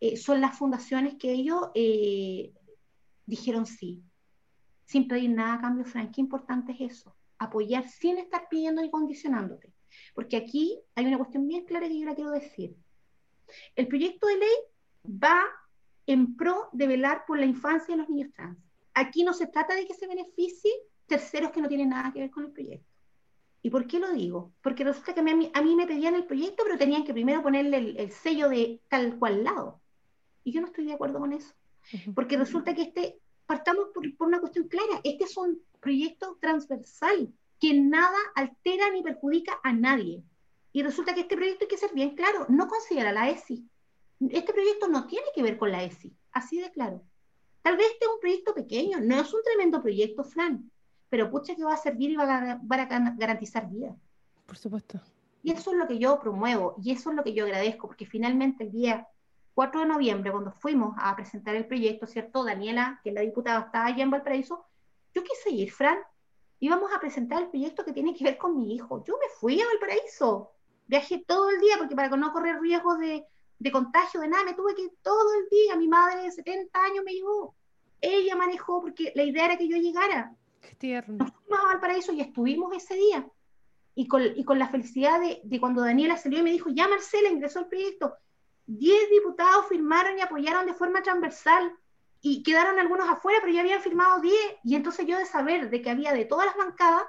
[0.00, 2.52] eh, son las fundaciones que ellos eh,
[3.24, 4.02] dijeron sí,
[4.84, 6.14] sin pedir nada a cambio, Frank.
[6.14, 9.72] Qué importante es eso, apoyar sin estar pidiendo y condicionándote.
[10.14, 12.76] Porque aquí hay una cuestión bien clara que yo la quiero decir.
[13.74, 14.54] El proyecto de ley
[15.06, 15.40] va
[16.06, 18.58] en pro de velar por la infancia de los niños trans.
[18.94, 20.70] Aquí no se trata de que se beneficie
[21.06, 22.86] terceros que no tienen nada que ver con el proyecto.
[23.62, 24.52] ¿Y por qué lo digo?
[24.62, 27.42] Porque resulta que a mí, a mí me pedían el proyecto, pero tenían que primero
[27.42, 29.80] ponerle el, sello de tal cual lado.
[30.44, 31.52] Y yo no estoy de acuerdo con eso.
[32.14, 37.32] Porque resulta que este, partamos por, por una cuestión clara, este es un proyecto transversal
[37.60, 40.22] que nada altera ni perjudica a nadie.
[40.72, 43.66] Y resulta que este proyecto hay que ser bien claro, no considera la ESI.
[44.30, 47.02] Este proyecto no tiene que ver con la ESI, así de claro.
[47.62, 50.70] Tal vez este es un proyecto pequeño, no es un tremendo proyecto, Fran,
[51.08, 52.60] pero pucha que va a servir y va a,
[53.16, 53.96] garantizar vida.
[54.46, 55.00] Por supuesto.
[55.42, 58.06] Y eso es lo que yo promuevo y eso es lo que yo agradezco, porque
[58.06, 59.08] finalmente el día
[59.56, 62.44] 4 de noviembre, cuando fuimos a presentar el proyecto, ¿cierto?
[62.44, 64.64] Daniela, que es la diputada, estaba allá en Valparaíso,
[65.12, 65.98] yo quise ir, Fran,
[66.60, 69.02] íbamos a presentar el proyecto que tiene que ver con mi hijo.
[69.04, 70.52] Yo me fui a Valparaíso
[70.86, 73.24] viajé todo el día porque para no correr riesgos de,
[73.58, 75.76] de contagio, de nada, me tuve que ir todo el día.
[75.76, 77.54] Mi madre de 70 años me llevó.
[78.00, 80.34] Ella manejó porque la idea era que yo llegara.
[80.60, 81.16] Qué tierno.
[81.16, 83.26] Nos fuimos a Valparaíso y estuvimos ese día.
[83.94, 86.86] Y con, y con la felicidad de, de, cuando Daniela salió y me dijo, ya
[86.86, 88.14] Marcela ingresó al proyecto.
[88.66, 91.72] Diez diputados firmaron y apoyaron de forma transversal
[92.20, 94.56] y quedaron algunos afuera, pero ya habían firmado diez.
[94.64, 97.04] Y entonces yo de saber de que había de todas las bancadas,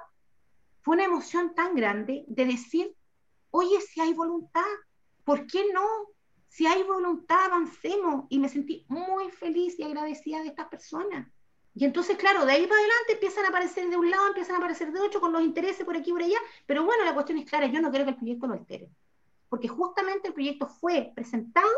[0.82, 2.94] fue una emoción tan grande de decir,
[3.50, 4.62] oye, si hay voluntad,
[5.24, 5.86] ¿por qué no?
[6.48, 8.26] Si hay voluntad, avancemos.
[8.28, 11.28] Y me sentí muy feliz y agradecida de estas personas.
[11.74, 14.58] Y entonces, claro, de ahí para adelante empiezan a aparecer de un lado, empiezan a
[14.58, 16.38] aparecer de otro, con los intereses por aquí y por allá.
[16.66, 18.88] Pero bueno, la cuestión es clara, yo no quiero que el proyecto lo altere.
[19.48, 21.68] Porque justamente el proyecto fue presentado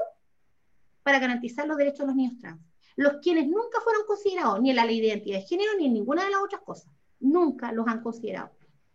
[1.03, 2.61] para garantizar los derechos de los niños trans.
[2.97, 5.95] Los quienes nunca fueron considerados ni en la ley de identidad de género ni en
[5.95, 6.93] ninguna de las otras cosas.
[7.21, 8.51] Nunca los han considerado.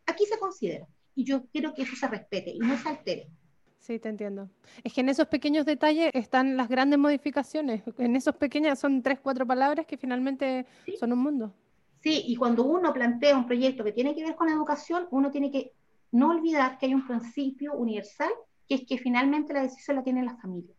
[0.05, 3.29] Aquí se considera y yo quiero que eso se respete y no se altere.
[3.79, 4.49] Sí, te entiendo.
[4.83, 7.83] Es que en esos pequeños detalles están las grandes modificaciones.
[7.99, 10.65] En esos pequeños son tres, cuatro palabras que finalmente
[10.99, 11.53] son un mundo.
[12.01, 15.51] Sí, y cuando uno plantea un proyecto que tiene que ver con educación, uno tiene
[15.51, 15.71] que
[16.11, 18.29] no olvidar que hay un principio universal,
[18.67, 20.75] que es que finalmente la decisión la tiene la familia,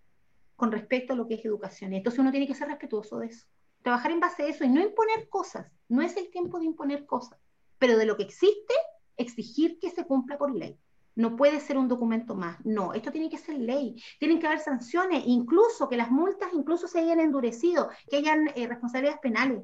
[0.56, 1.92] con respecto a lo que es educación.
[1.92, 3.46] Entonces uno tiene que ser respetuoso de eso.
[3.82, 5.70] Trabajar en base a eso y no imponer cosas.
[5.88, 7.38] No es el tiempo de imponer cosas,
[7.78, 8.74] pero de lo que existe,
[9.16, 10.78] exigir que se cumpla por ley.
[11.14, 12.58] No puede ser un documento más.
[12.64, 14.02] No, esto tiene que ser ley.
[14.18, 18.66] Tienen que haber sanciones, incluso que las multas incluso se hayan endurecido, que hayan eh,
[18.66, 19.62] responsabilidades penales,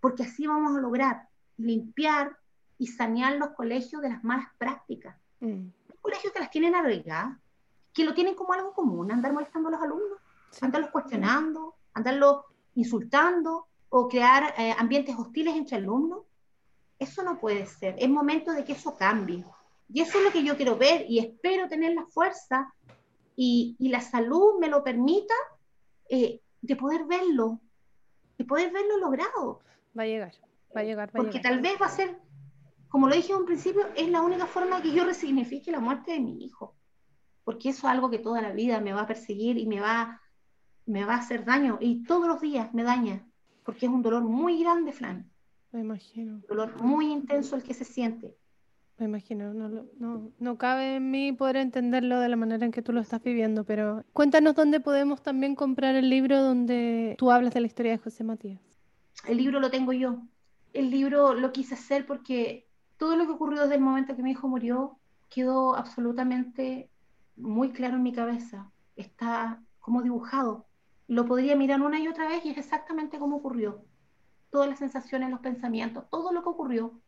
[0.00, 2.36] porque así vamos a lograr limpiar
[2.78, 5.16] y sanear los colegios de las malas prácticas.
[5.40, 5.68] Mm.
[6.00, 7.38] colegios que las tienen arregladas,
[7.94, 10.18] que lo tienen como algo común, andar molestando a los alumnos,
[10.60, 16.22] andarlos cuestionando, andarlos insultando o crear eh, ambientes hostiles entre alumnos.
[16.98, 17.94] Eso no puede ser.
[17.98, 19.44] Es momento de que eso cambie.
[19.88, 22.74] Y eso es lo que yo quiero ver y espero tener la fuerza
[23.36, 25.34] y, y la salud me lo permita
[26.08, 27.60] eh, de poder verlo,
[28.38, 29.60] de poder verlo logrado.
[29.96, 30.32] Va a llegar,
[30.76, 31.08] va a llegar.
[31.08, 32.18] Va Porque a tal vez va a ser,
[32.88, 36.12] como lo dije en un principio, es la única forma que yo resignifique la muerte
[36.12, 36.74] de mi hijo.
[37.44, 40.20] Porque eso es algo que toda la vida me va a perseguir y me va,
[40.86, 41.78] me va a hacer daño.
[41.80, 43.24] Y todos los días me daña.
[43.64, 45.30] Porque es un dolor muy grande, Flan.
[45.72, 46.34] Me imagino.
[46.34, 48.36] Un dolor muy intenso el que se siente.
[48.96, 52.80] Me imagino, no, no, no cabe en mí poder entenderlo de la manera en que
[52.80, 57.54] tú lo estás viviendo, pero cuéntanos dónde podemos también comprar el libro donde tú hablas
[57.54, 58.60] de la historia de José Matías.
[59.26, 60.22] El libro lo tengo yo.
[60.72, 64.30] El libro lo quise hacer porque todo lo que ocurrió desde el momento que mi
[64.30, 64.96] hijo murió
[65.28, 66.88] quedó absolutamente
[67.36, 68.70] muy claro en mi cabeza.
[68.96, 70.66] Está como dibujado.
[71.08, 73.84] Lo podría mirar una y otra vez y es exactamente como ocurrió.
[74.50, 77.00] Todas las sensaciones, los pensamientos, todo lo que ocurrió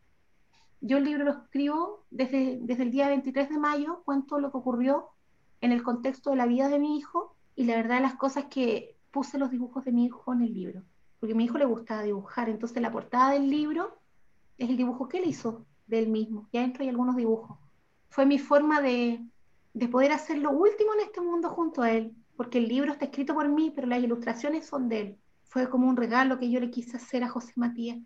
[0.81, 4.59] yo el libro lo escribo desde, desde el día 23 de mayo, cuento lo que
[4.59, 5.09] ocurrió
[5.61, 8.97] en el contexto de la vida de mi hijo y la verdad las cosas que
[9.11, 10.83] puse los dibujos de mi hijo en el libro,
[11.19, 13.99] porque a mi hijo le gustaba dibujar, entonces la portada del libro
[14.59, 17.59] es el dibujo que él hizo de él mismo, y adentro hay algunos dibujos.
[18.11, 19.25] Fue mi forma de,
[19.77, 23.05] de poder hacer lo último en este mundo junto a él, porque el libro está
[23.05, 25.19] escrito por mí, pero las ilustraciones son de él.
[25.45, 27.99] Fue como un regalo que yo le quise hacer a José Matías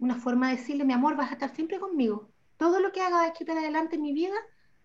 [0.00, 2.28] una forma de decirle, mi amor, vas a estar siempre conmigo.
[2.56, 4.34] Todo lo que haga de aquí para adelante en mi vida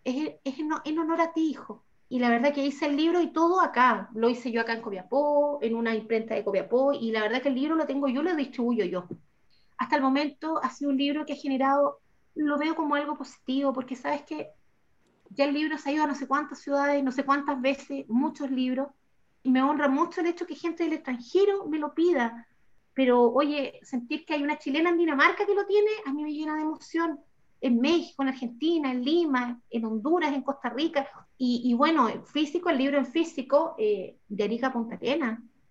[0.04, 1.84] es, es en, honor a ti, hijo.
[2.08, 4.12] Y la verdad que hice el libro y todo acá.
[4.14, 7.50] Lo hice yo acá en Copiapó, en una imprenta de Copiapó, y la verdad que
[7.50, 9.08] el libro lo tengo yo, lo distribuyo yo.
[9.80, 12.00] Hasta el momento ha sido un libro que ha generado,
[12.36, 14.52] lo veo como algo positivo, porque sabes que
[15.34, 18.08] ya el libro se ha ido a no sé cuántas ciudades, no sé cuántas veces,
[18.10, 18.90] muchos libros,
[19.44, 22.48] y me honra mucho el hecho que gente del extranjero me lo pida,
[22.94, 26.34] pero oye, sentir que hay una chilena en Dinamarca que lo tiene, a mí me
[26.34, 27.20] llena de emoción.
[27.62, 31.08] En México, en Argentina, en Lima, en Honduras, en Costa Rica.
[31.38, 34.98] Y, bueno, físico, el libro en físico eh, de Erika Punta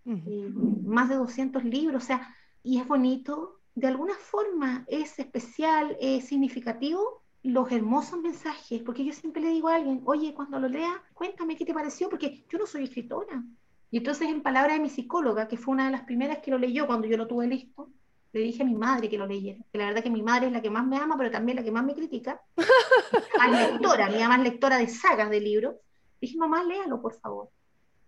[0.05, 0.51] eh,
[0.85, 6.27] más de 200 libros, o sea, y es bonito, de alguna forma es especial, es
[6.27, 11.03] significativo los hermosos mensajes, porque yo siempre le digo a alguien, oye, cuando lo lea,
[11.14, 13.43] cuéntame qué te pareció, porque yo no soy escritora,
[13.91, 16.59] y entonces, en palabras de mi psicóloga, que fue una de las primeras que lo
[16.59, 17.91] leyó cuando yo lo tuve listo,
[18.32, 19.59] le dije a mi madre que lo leyera.
[19.72, 21.64] Que la verdad que mi madre es la que más me ama, pero también la
[21.64, 22.41] que más me critica.
[23.38, 25.74] Más lectora, mi mamá es lectora de sagas de libros.
[26.20, 27.49] Dije, mamá, léalo, por favor.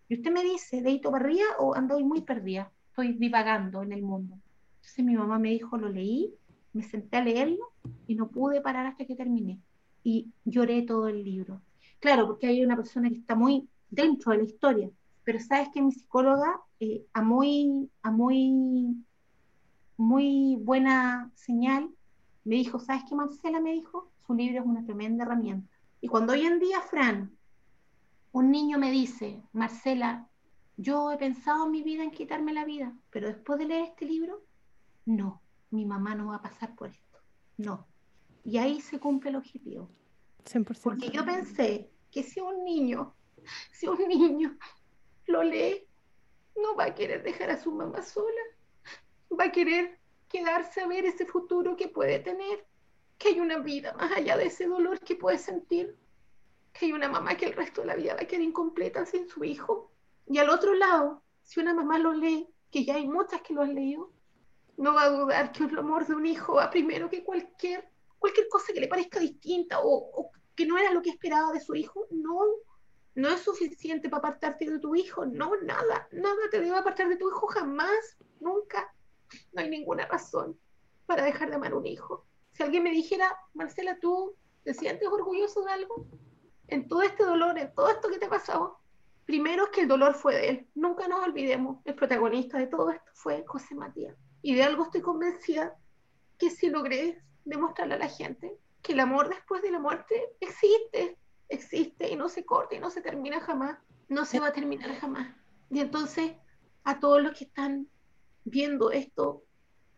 [0.09, 2.71] Y usted me dice, ¿deito arriba o ando muy perdida?
[2.91, 4.37] Estoy divagando en el mundo.
[4.77, 6.33] Entonces mi mamá me dijo, lo leí,
[6.73, 7.73] me senté a leerlo
[8.07, 9.61] y no pude parar hasta que terminé.
[10.05, 11.63] Y lloré todo el libro.
[12.01, 14.91] Claro, porque hay una persona que está muy dentro de la historia
[15.25, 18.97] pero sabes que mi psicóloga, eh, a, muy, a muy,
[19.97, 21.91] muy buena señal,
[22.45, 24.11] me dijo, ¿sabes qué Marcela me dijo?
[24.27, 25.73] Su libro es una tremenda herramienta.
[26.01, 27.37] Y cuando hoy en día, Fran,
[28.33, 30.29] un niño me dice, Marcela,
[30.77, 34.07] yo he pensado en mi vida en quitarme la vida, pero después de leer este
[34.07, 34.43] libro,
[35.05, 35.42] no,
[35.73, 37.19] mi mamá no va a pasar por esto,
[37.57, 37.87] no.
[38.45, 39.89] Y ahí se cumple el objetivo.
[40.45, 40.81] 100%.
[40.83, 43.15] Porque yo pensé que si un niño,
[43.73, 44.57] si un niño
[45.27, 45.87] lo lee,
[46.57, 48.43] no va a querer dejar a su mamá sola,
[49.39, 49.99] va a querer
[50.29, 52.67] quedarse a ver ese futuro que puede tener,
[53.19, 55.97] que hay una vida más allá de ese dolor que puede sentir,
[56.73, 59.29] que hay una mamá que el resto de la vida va a quedar incompleta sin
[59.29, 59.91] su hijo.
[60.27, 63.63] Y al otro lado, si una mamá lo lee, que ya hay muchas que lo
[63.63, 64.12] han leído,
[64.77, 68.49] no va a dudar que el amor de un hijo va primero que cualquier, cualquier
[68.49, 72.07] cosa que le parezca distinta o, que no era lo que esperaba de su hijo.
[72.11, 72.41] No,
[73.15, 75.25] no es suficiente para apartarte de tu hijo.
[75.27, 78.95] No, nada, nada te debe apartar de tu hijo jamás, nunca.
[79.53, 80.59] No hay ninguna razón
[81.07, 82.27] para dejar de amar a un hijo.
[82.53, 86.07] Si alguien me dijera, Marcela, ¿tú te sientes orgulloso de algo?
[86.69, 88.79] En todo este dolor, en todo esto que te ha pasado,
[89.25, 90.69] primero es que el dolor fue de él.
[90.75, 94.17] Nunca nos olvidemos, el protagonista de todo esto fue José Matías.
[94.43, 95.77] Y de algo estoy convencida
[96.39, 101.17] que si logré demostrarle a la gente que el amor después de la muerte existe,
[101.49, 103.79] existe y no se corta y no se termina jamás,
[104.09, 105.29] no se va a terminar jamás.
[105.71, 106.33] Y entonces,
[106.85, 107.87] a todos los que están
[108.45, 109.45] viendo esto,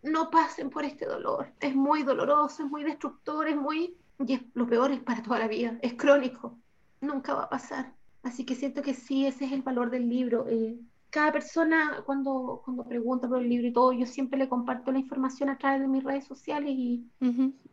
[0.03, 1.53] no pasen por este dolor.
[1.61, 5.39] Es muy doloroso, es muy destructor, es muy, y es, lo peor es para toda
[5.39, 6.59] la vida, es crónico,
[7.01, 7.95] nunca va a pasar.
[8.23, 10.47] Así que siento que sí, ese es el valor del libro.
[10.49, 10.79] Eh,
[11.15, 14.99] cada persona cuando, cuando pregunta por el libro y todo, yo siempre le comparto la
[14.99, 17.09] información a través de mis redes sociales y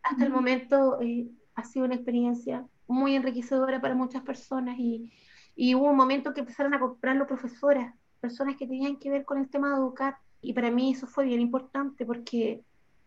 [0.04, 1.26] hasta el momento eh,
[1.56, 5.12] ha sido una experiencia muy enriquecedora para muchas personas y,
[5.56, 9.38] y hubo un momento que empezaron a comprarlo profesoras, personas que tenían que ver con
[9.38, 12.62] el tema de educar y para mí eso fue bien importante porque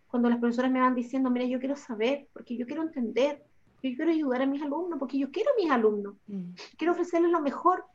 [0.07, 3.41] cuando las profesoras me van diciendo, mira, yo quiero saber, porque yo quiero entender,
[3.81, 6.55] yo quiero ayudar a mis alumnos, porque yo quiero a mis alumnos, mm.
[6.77, 7.85] quiero ofrecerles lo mejor,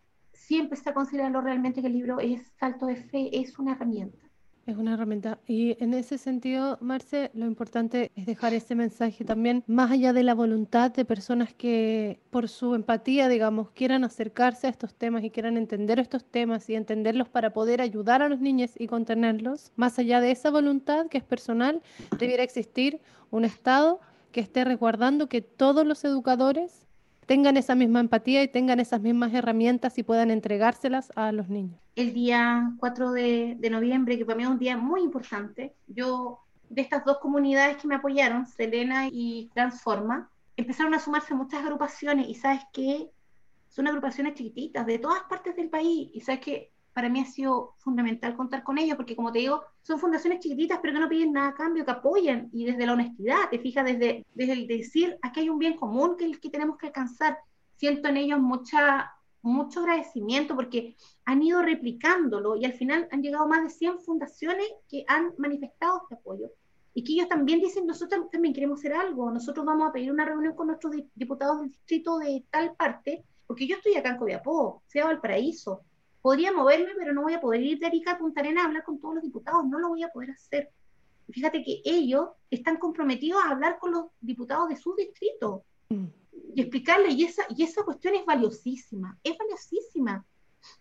[0.40, 4.18] siempre está considerando realmente que el libro es salto de fe, es una herramienta.
[4.66, 5.38] Es una herramienta.
[5.46, 10.22] Y en ese sentido, Marce, lo importante es dejar ese mensaje también, más allá de
[10.22, 15.30] la voluntad de personas que por su empatía, digamos, quieran acercarse a estos temas y
[15.30, 19.72] quieran entender estos temas y entenderlos para poder ayudar a los niños y contenerlos.
[19.76, 21.82] Más allá de esa voluntad que es personal,
[22.18, 24.00] debiera existir un Estado
[24.32, 26.86] que esté resguardando que todos los educadores
[27.30, 31.80] tengan esa misma empatía y tengan esas mismas herramientas y puedan entregárselas a los niños.
[31.94, 36.82] El día 4 de, noviembre, que para mí es un día muy importante, yo de
[36.82, 42.34] estas dos comunidades que me apoyaron, Selena y Transforma, empezaron a sumarse muchas agrupaciones y
[42.34, 43.12] sabes que
[43.68, 47.74] son agrupaciones chiquititas de todas partes del país y sabes que para mí ha sido
[47.78, 51.32] fundamental contar con ellos, porque como te digo, son fundaciones chiquititas, pero que no piden
[51.32, 55.16] nada a cambio, que apoyan, y desde la honestidad, te fijas, desde, desde el decir,
[55.22, 57.38] aquí hay un bien común que, que tenemos que alcanzar,
[57.76, 59.12] siento en ellos mucha,
[59.42, 64.66] mucho agradecimiento, porque han ido replicándolo, y al final han llegado más de 100 fundaciones
[64.88, 66.50] que han manifestado este apoyo,
[66.92, 70.24] y que ellos también dicen, nosotros también queremos hacer algo, nosotros vamos a pedir una
[70.24, 74.82] reunión con nuestros diputados del distrito de tal parte, porque yo estoy acá en Copiapó,
[74.86, 75.82] sea Valparaíso,
[76.22, 78.84] podría moverme, pero no voy a poder ir de Arica a Punta Arenas a hablar
[78.84, 80.70] con todos los diputados, no lo voy a poder hacer.
[81.30, 86.06] Fíjate que ellos están comprometidos a hablar con los diputados de su distrito mm.
[86.54, 90.24] y explicarles, y esa, y esa cuestión es valiosísima, es valiosísima,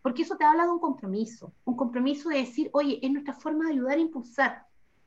[0.01, 3.65] porque eso te habla de un compromiso, un compromiso de decir, oye, es nuestra forma
[3.65, 4.63] de ayudar a impulsar.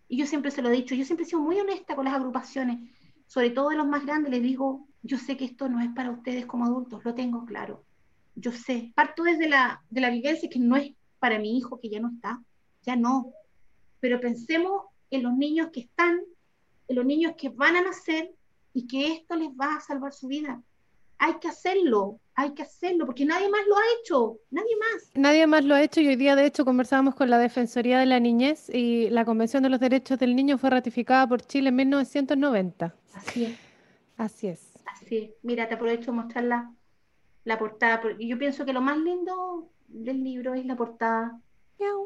[0.09, 2.15] Y yo siempre se lo he dicho, yo siempre he sido muy honesta con las
[2.15, 2.79] agrupaciones,
[3.27, 6.11] sobre todo de los más grandes, les digo, yo sé que esto no es para
[6.11, 7.85] ustedes como adultos, lo tengo claro,
[8.35, 11.89] yo sé, parto desde la, de la vivencia que no es para mi hijo que
[11.89, 12.43] ya no está,
[12.83, 13.33] ya no,
[14.01, 16.21] pero pensemos en los niños que están,
[16.89, 18.33] en los niños que van a nacer
[18.75, 20.61] y que esto les va a salvar su vida.
[21.19, 25.11] Hay que hacerlo, hay que hacerlo, porque nadie más lo ha hecho, nadie más.
[25.15, 28.07] Nadie más lo ha hecho y hoy día de hecho conversábamos con la Defensoría de
[28.07, 31.77] la Niñez y la Convención de los Derechos del Niño fue ratificada por Chile en
[31.77, 32.95] 1990.
[33.15, 33.59] Así es.
[34.17, 34.73] Así es.
[34.87, 35.31] Así es.
[35.43, 36.73] Mira, te aprovecho de mostrarla
[37.45, 41.41] la portada, porque yo pienso que lo más lindo del libro es la portada,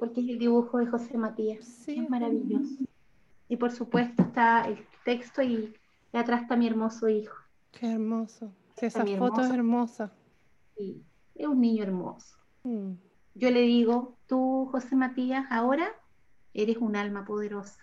[0.00, 2.84] porque es el dibujo de José Matías, es maravilloso.
[3.48, 5.74] Y por supuesto está el texto y,
[6.12, 7.36] atrás está mi hermoso hijo.
[7.72, 8.50] Qué hermoso.
[8.80, 10.12] esa foto es hermosa.
[10.76, 11.02] Sí,
[11.34, 12.38] es un niño hermoso.
[12.64, 12.92] Mm.
[13.34, 15.92] Yo le digo, tú, José Matías, ahora
[16.54, 17.82] eres un alma poderosa.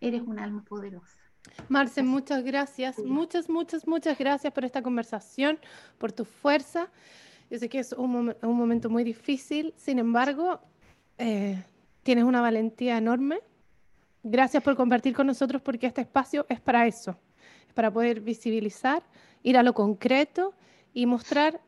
[0.00, 1.18] Eres un alma poderosa.
[1.68, 5.58] Marce, muchas gracias, muchas, muchas, muchas gracias por esta conversación,
[5.98, 6.88] por tu fuerza.
[7.50, 10.60] Yo sé que es un, momento muy difícil, sin embargo,
[11.18, 11.62] eh,
[12.02, 13.40] tienes una valentía enorme.
[14.22, 17.16] Gracias por compartir con nosotros porque este espacio es para eso,
[17.66, 19.02] es para poder visibilizar,
[19.42, 20.54] ir a lo concreto
[20.94, 21.60] y mostrar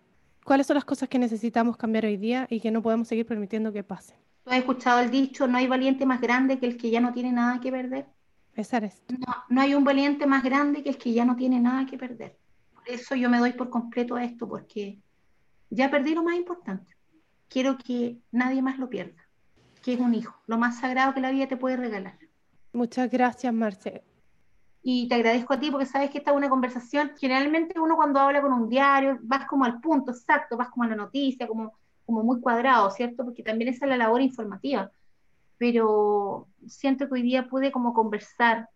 [0.45, 3.73] cuáles son las cosas que necesitamos cambiar hoy día y que no podemos seguir permitiendo
[3.73, 4.17] que pasen.
[4.45, 7.13] ¿Tú has escuchado el dicho, no hay valiente más grande que el que ya no
[7.13, 8.07] tiene nada que perder?
[9.09, 11.99] No, no hay un valiente más grande que el que ya no tiene nada que
[11.99, 12.39] perder.
[12.75, 14.99] Por eso yo me doy por completo a esto, porque
[15.71, 16.95] ya perdí lo más importante.
[17.49, 19.23] Quiero que nadie más lo pierda,
[19.83, 22.19] que es un hijo, lo más sagrado que la vida te puede regalar.
[22.73, 24.03] Muchas gracias, Marce.
[24.83, 27.13] Y te agradezco a ti porque sabes que esta es una conversación.
[27.19, 30.89] Generalmente uno cuando habla con un diario vas como al punto exacto, vas como a
[30.89, 31.73] la noticia, como,
[32.05, 33.25] como muy cuadrado, ¿cierto?
[33.25, 34.91] Porque también esa es la labor informativa
[35.59, 38.69] pero siento que hoy día pude como conversar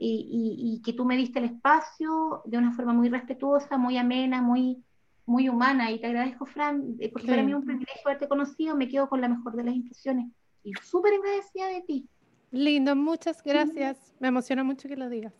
[0.00, 4.82] y, que tú me diste el espacio de una forma muy respetuosa, muy amena, muy,
[5.26, 5.90] muy humana.
[5.90, 9.08] Y te agradezco, Fran, eh, porque para mí es un privilegio haberte conocido, me quedo
[9.08, 10.26] con la mejor de las impresiones.
[10.62, 12.08] Y súper agradecida de ti.
[12.50, 14.14] Lindo, muchas gracias.
[14.20, 15.34] Me emociona mucho que lo digas.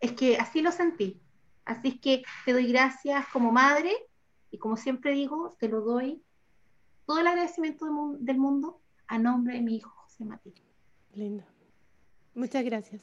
[0.00, 1.20] Es que así lo sentí.
[1.64, 3.90] Así es que te doy gracias como madre
[4.50, 6.22] y como siempre digo, te lo doy
[7.06, 7.86] todo el agradecimiento
[8.20, 9.93] del mundo a nombre de mi hijo
[11.12, 11.44] Lindo.
[12.34, 13.02] Muchas gracias.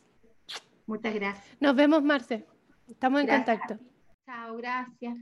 [0.85, 1.57] Muchas gracias.
[1.59, 2.45] Nos vemos, Marce.
[2.87, 3.77] Estamos en contacto.
[4.25, 5.17] Chao, gracias.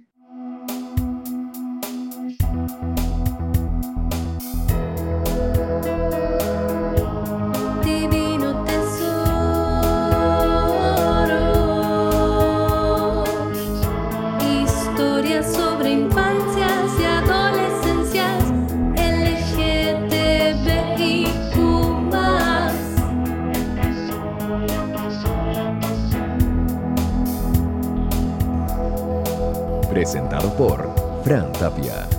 [30.30, 32.19] Presentado por Fran Tapia.